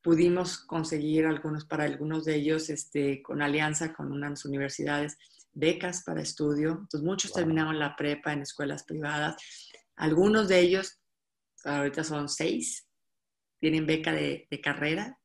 [0.03, 5.19] pudimos conseguir algunos, para algunos de ellos, este, con alianza con unas universidades,
[5.53, 6.71] becas para estudio.
[6.71, 9.37] Entonces, muchos terminaron la prepa en escuelas privadas.
[9.97, 11.01] Algunos de ellos,
[11.65, 12.87] ahorita son seis,
[13.59, 15.19] tienen beca de, de carrera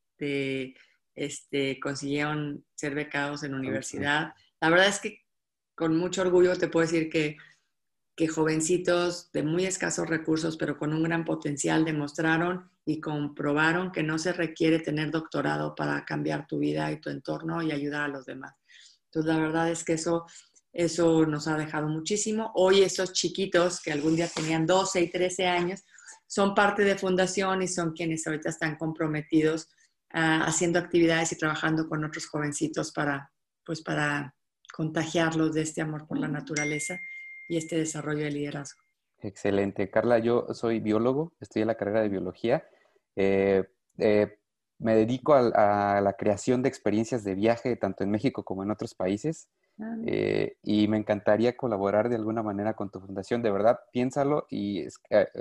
[1.15, 4.33] este, consiguieron ser becados en universidad.
[4.59, 5.19] La verdad es que
[5.75, 7.37] con mucho orgullo te puedo decir que,
[8.15, 14.03] que jovencitos de muy escasos recursos, pero con un gran potencial, demostraron y comprobaron que
[14.03, 18.07] no se requiere tener doctorado para cambiar tu vida y tu entorno y ayudar a
[18.07, 18.53] los demás.
[19.05, 20.25] Entonces, la verdad es que eso,
[20.73, 22.51] eso nos ha dejado muchísimo.
[22.55, 25.83] Hoy esos chiquitos que algún día tenían 12 y 13 años
[26.27, 29.67] son parte de fundación y son quienes ahorita están comprometidos
[30.13, 33.31] Ah, haciendo actividades y trabajando con otros jovencitos para,
[33.65, 34.35] pues, para
[34.73, 36.99] contagiarlos de este amor por la naturaleza
[37.51, 38.79] y este desarrollo de liderazgo.
[39.19, 39.89] Excelente.
[39.89, 42.65] Carla, yo soy biólogo, estoy en la carrera de biología.
[43.17, 43.65] Eh,
[43.97, 44.39] eh,
[44.79, 48.95] me dedico a, la creación de experiencias de viaje tanto en México como en otros
[48.95, 49.49] países
[49.81, 53.41] ah, eh, y me encantaría colaborar de alguna manera con tu fundación.
[53.43, 54.85] De verdad, piénsalo y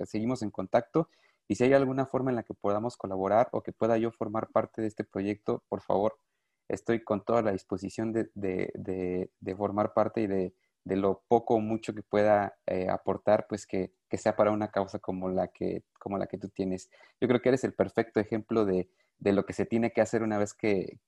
[0.05, 1.11] seguimos en contacto
[1.47, 4.49] y si hay alguna forma en la que podamos colaborar o que pueda yo formar
[4.49, 6.19] parte de este proyecto, por favor,
[6.67, 10.55] estoy con toda la disposición de, formar parte y de,
[10.85, 14.99] lo poco o mucho que pueda eh, aportar, pues que, que, sea para una causa
[14.99, 16.91] como la que, como la que tú tienes.
[17.21, 18.89] Yo creo que eres el perfecto ejemplo de,
[19.21, 20.99] de lo que se tiene que hacer una vez que,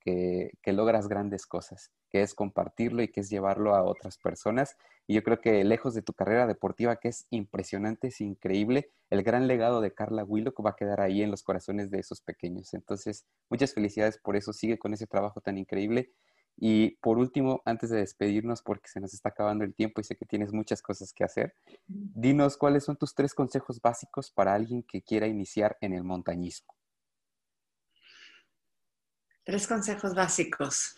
[0.67, 4.77] logras grandes cosas, que es compartirlo y que es llevarlo a otras personas.
[5.07, 9.23] Y yo creo que lejos de tu carrera deportiva, que es impresionante, es increíble, el
[9.23, 12.75] gran legado de Carla Willock va a quedar ahí en los corazones de esos pequeños.
[12.75, 16.13] Entonces, muchas felicidades por eso, sigue con ese trabajo tan increíble.
[16.57, 20.17] Y por último, antes de despedirnos, porque se nos está acabando el tiempo y sé
[20.17, 24.83] que tienes muchas cosas que hacer, dinos cuáles son tus tres consejos básicos para alguien
[24.83, 26.75] que quiera iniciar en el montañismo.
[29.45, 30.97] Tres consejos básicos.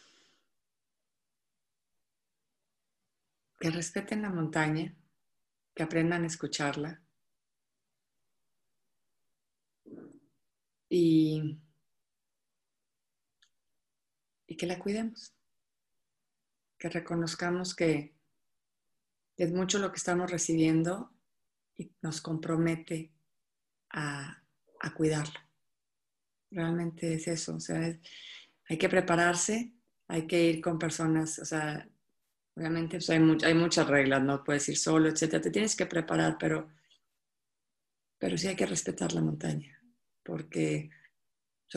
[3.58, 4.94] Que respeten la montaña,
[5.74, 7.00] que aprendan a escucharla
[10.94, 11.58] y,
[14.46, 15.33] y que la cuidemos,
[16.84, 18.14] que reconozcamos que
[19.38, 21.10] es mucho lo que estamos recibiendo
[21.74, 23.10] y nos compromete
[23.88, 24.42] a,
[24.80, 25.40] a cuidarlo.
[26.50, 27.98] Realmente es eso, o sea,
[28.68, 29.72] hay que prepararse,
[30.08, 31.88] hay que ir con personas, o sea,
[32.54, 36.36] obviamente pues, hay, hay muchas reglas, no puedes ir solo, etcétera, te tienes que preparar,
[36.38, 36.68] pero,
[38.18, 39.82] pero sí hay que respetar la montaña,
[40.22, 40.90] porque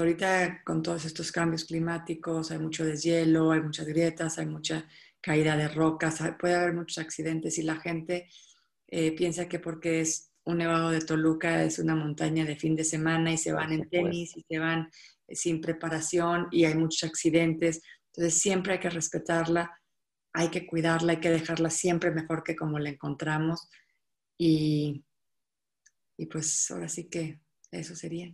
[0.02, 4.88] ahorita con todos estos cambios climáticos hay mucho deshielo, hay muchas grietas, hay mucha
[5.22, 8.30] caída de rocas, puede haber muchos accidentes y la gente
[8.88, 12.86] eh, piensa que porque es un nevado de Toluca es una montaña de fin de
[12.86, 14.89] semana y se van en tenis y se van
[15.28, 17.82] eh, sin preparación y hay muchos accidentes.
[18.14, 19.78] Entonces siempre hay que respetarla,
[20.32, 23.68] hay que cuidarla, hay que dejarla siempre mejor que como la encontramos.
[24.38, 25.04] Y,
[26.18, 27.41] y pues ahora sí que
[27.72, 28.34] eso sería.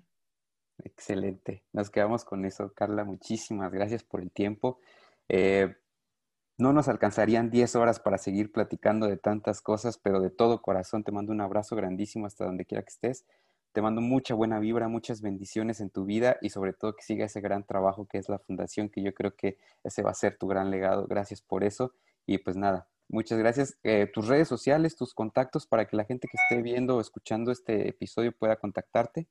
[0.79, 1.63] Excelente.
[1.71, 3.03] Nos quedamos con eso, Carla.
[3.03, 4.79] Muchísimas gracias por el tiempo.
[5.29, 5.75] Eh,
[6.57, 11.03] no nos alcanzarían 10 horas para seguir platicando de tantas cosas, pero de todo corazón
[11.03, 13.25] te mando un abrazo grandísimo hasta donde quiera que estés.
[13.71, 17.25] Te mando mucha buena vibra, muchas bendiciones en tu vida y sobre todo que siga
[17.25, 20.37] ese gran trabajo que es la fundación, que yo creo que ese va a ser
[20.37, 21.07] tu gran legado.
[21.07, 21.93] Gracias por eso.
[22.27, 23.77] Y pues nada, muchas gracias.
[23.83, 27.51] Eh, tus redes sociales, tus contactos para que la gente que esté viendo o escuchando
[27.51, 29.27] este episodio pueda contactarte.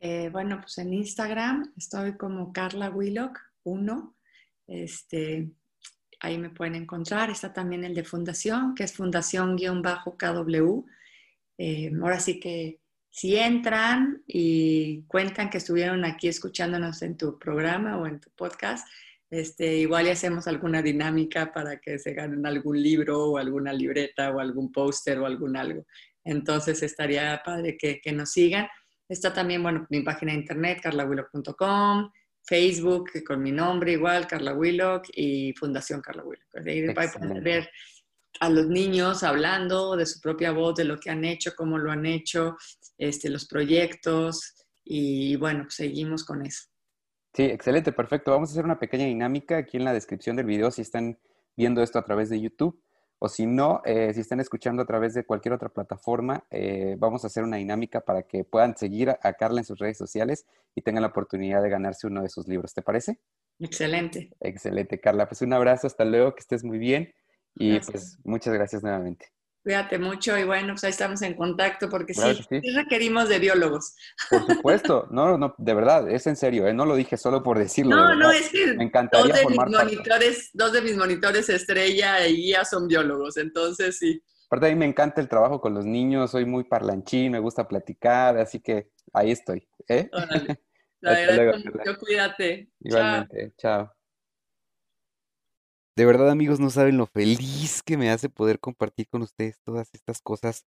[0.00, 4.16] Eh, bueno, pues en Instagram estoy como Carla Willock 1.
[4.68, 5.50] Este,
[6.20, 7.30] ahí me pueden encontrar.
[7.30, 10.84] Está también el de Fundación, que es Fundación-KW.
[11.58, 12.80] Eh, ahora sí que
[13.10, 18.86] si entran y cuentan que estuvieron aquí escuchándonos en tu programa o en tu podcast,
[19.30, 24.30] este, igual ya hacemos alguna dinámica para que se ganen algún libro o alguna libreta
[24.30, 25.84] o algún póster o algún algo.
[26.24, 28.68] Entonces estaría padre que, que, nos sigan.
[29.08, 32.10] Está también, bueno, mi página de internet, carlawillock.com,
[32.42, 36.62] Facebook con mi nombre igual, Carla Willock, y Fundación Carla Willock.
[36.62, 37.70] De ahí pueden ver
[38.40, 41.90] a los niños hablando de su propia voz, de lo que han hecho, cómo lo
[41.90, 42.56] han hecho,
[42.98, 44.54] este, los proyectos
[44.84, 46.64] y bueno, pues seguimos con eso.
[47.34, 48.30] Sí, excelente, perfecto.
[48.30, 51.18] Vamos a hacer una pequeña dinámica aquí en la descripción del video si están
[51.56, 52.82] viendo esto a través de YouTube
[53.18, 57.24] o si no, eh, si están escuchando a través de cualquier otra plataforma, eh, vamos
[57.24, 60.82] a hacer una dinámica para que puedan seguir a, Carla en sus redes sociales y
[60.82, 62.74] tengan la oportunidad de ganarse uno de sus libros.
[62.74, 63.18] ¿Te parece?
[63.58, 64.30] Excelente.
[64.40, 65.28] Excelente, Carla.
[65.28, 67.12] Pues un abrazo, hasta luego, que estés muy bien
[67.56, 69.32] y pues muchas gracias nuevamente.
[69.62, 72.22] Cuídate mucho y bueno, pues ahí estamos en contacto porque sí,
[72.74, 73.94] requerimos de biólogos.
[74.30, 76.72] Por supuesto, no, no, de verdad, es en serio, ¿eh?
[76.72, 77.96] no lo dije solo por decirlo.
[77.96, 82.26] No, no, es que me encantaría dos de mis monitores, dos de mis monitores estrella
[82.26, 84.22] y guía son biólogos, entonces sí.
[84.46, 87.68] Aparte a mí me encanta el trabajo con los niños, soy muy parlanchín, me gusta
[87.68, 89.68] platicar, así que ahí estoy.
[89.88, 90.08] ¿eh?
[90.12, 90.60] Órale.
[91.00, 91.54] La verdad,
[92.00, 92.70] cuídate.
[92.80, 93.92] Igualmente, chao.
[95.98, 99.88] De verdad, amigos, no saben lo feliz que me hace poder compartir con ustedes todas
[99.92, 100.64] estas cosas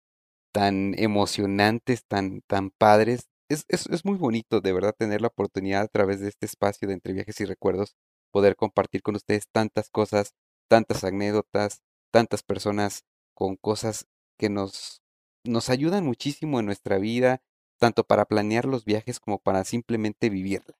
[0.51, 3.29] tan emocionantes, tan, tan padres.
[3.47, 6.95] Es, es, muy bonito, de verdad, tener la oportunidad a través de este espacio de
[6.95, 7.95] Entre Viajes y Recuerdos,
[8.29, 10.33] poder compartir con ustedes tantas cosas,
[10.67, 11.79] tantas anécdotas,
[12.11, 14.07] tantas personas con cosas
[14.37, 15.01] que nos,
[15.45, 17.41] nos ayudan muchísimo en nuestra vida,
[17.79, 20.75] tanto para planear los viajes como para simplemente vivirla.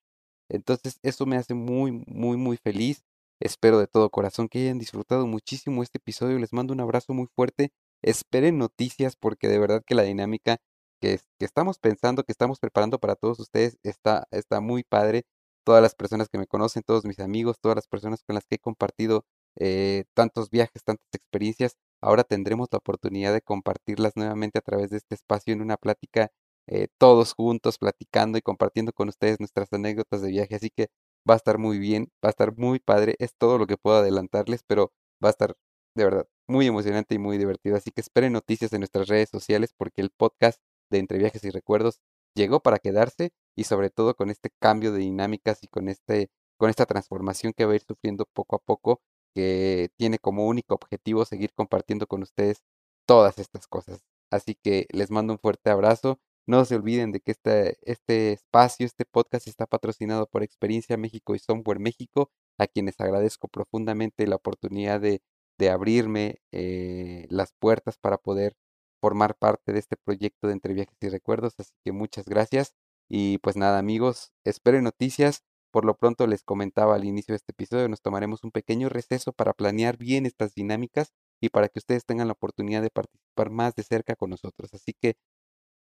[0.49, 3.06] Entonces, eso me hace muy, muy, muy feliz.
[3.41, 6.37] Espero de todo corazón que hayan disfrutado muchísimo este episodio.
[6.37, 7.71] Les mando un abrazo muy fuerte.
[8.03, 10.57] Esperen noticias porque de verdad que la dinámica
[11.01, 15.23] que, estamos pensando, que estamos preparando para todos ustedes está, está muy padre.
[15.65, 18.55] Todas las personas que me conocen, todos mis amigos, todas las personas con las que
[18.55, 19.25] he compartido
[19.59, 24.97] eh, tantos viajes, tantas experiencias, ahora tendremos la oportunidad de compartirlas nuevamente a través de
[24.97, 26.29] este espacio en una plática
[26.67, 30.55] eh, todos juntos, platicando y compartiendo con ustedes nuestras anécdotas de viaje.
[30.55, 30.89] Así que
[31.30, 33.97] va a estar muy bien, va a estar muy padre, es todo lo que puedo
[33.97, 34.91] adelantarles, pero
[35.24, 35.55] va a estar
[35.95, 37.76] de verdad muy emocionante y muy divertido.
[37.76, 41.49] Así que esperen noticias en nuestras redes sociales porque el podcast de Entre Viajes y
[41.49, 41.99] Recuerdos
[42.36, 46.69] llegó para quedarse y sobre todo con este cambio de dinámicas y con este con
[46.69, 49.01] esta transformación que va a ir sufriendo poco a poco
[49.34, 52.63] que tiene como único objetivo seguir compartiendo con ustedes
[53.07, 54.03] todas estas cosas.
[54.32, 58.85] Así que les mando un fuerte abrazo no se olviden de que este, este espacio,
[58.85, 64.35] este podcast está patrocinado por Experiencia México y Software México, a quienes agradezco profundamente la
[64.37, 65.21] oportunidad de,
[65.57, 68.55] de abrirme eh, las puertas para poder
[69.01, 71.55] formar parte de este proyecto de Entre Viajes y Recuerdos.
[71.57, 72.75] Así que muchas gracias.
[73.09, 75.43] Y pues nada, amigos, esperen noticias.
[75.71, 79.31] Por lo pronto les comentaba al inicio de este episodio, nos tomaremos un pequeño receso
[79.31, 83.73] para planear bien estas dinámicas y para que ustedes tengan la oportunidad de participar más
[83.75, 84.73] de cerca con nosotros.
[84.73, 85.15] Así que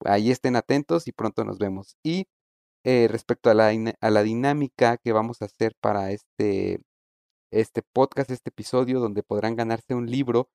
[0.04, 1.96] ahí estén atentos y pronto nos vemos.
[2.02, 2.26] Y
[2.84, 6.80] eh, respecto a la, a la dinámica que vamos a hacer para este,
[7.50, 10.48] este podcast, este episodio, donde podrán ganarse un libro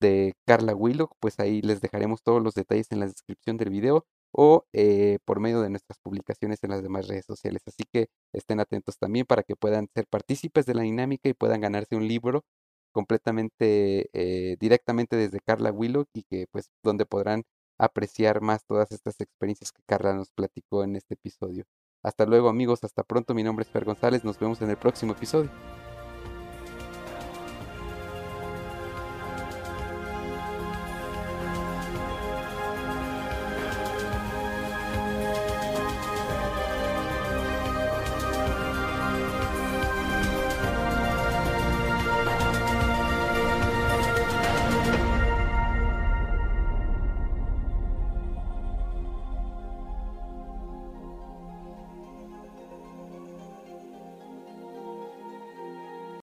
[0.00, 4.06] de Carla Willock, pues ahí les dejaremos todos los detalles en la descripción del video
[4.32, 7.62] o eh, por medio de nuestras publicaciones en las demás redes sociales.
[7.66, 11.60] Así que estén atentos también para que puedan ser partícipes de la dinámica y puedan
[11.60, 12.44] ganarse un libro
[12.92, 17.44] completamente eh, directamente desde Carla Willock y que pues donde podrán
[17.78, 21.64] apreciar más todas estas experiencias que Carla nos platicó en este episodio.
[22.02, 25.12] Hasta luego amigos, hasta pronto, mi nombre es Fer González, nos vemos en el próximo
[25.12, 25.50] episodio.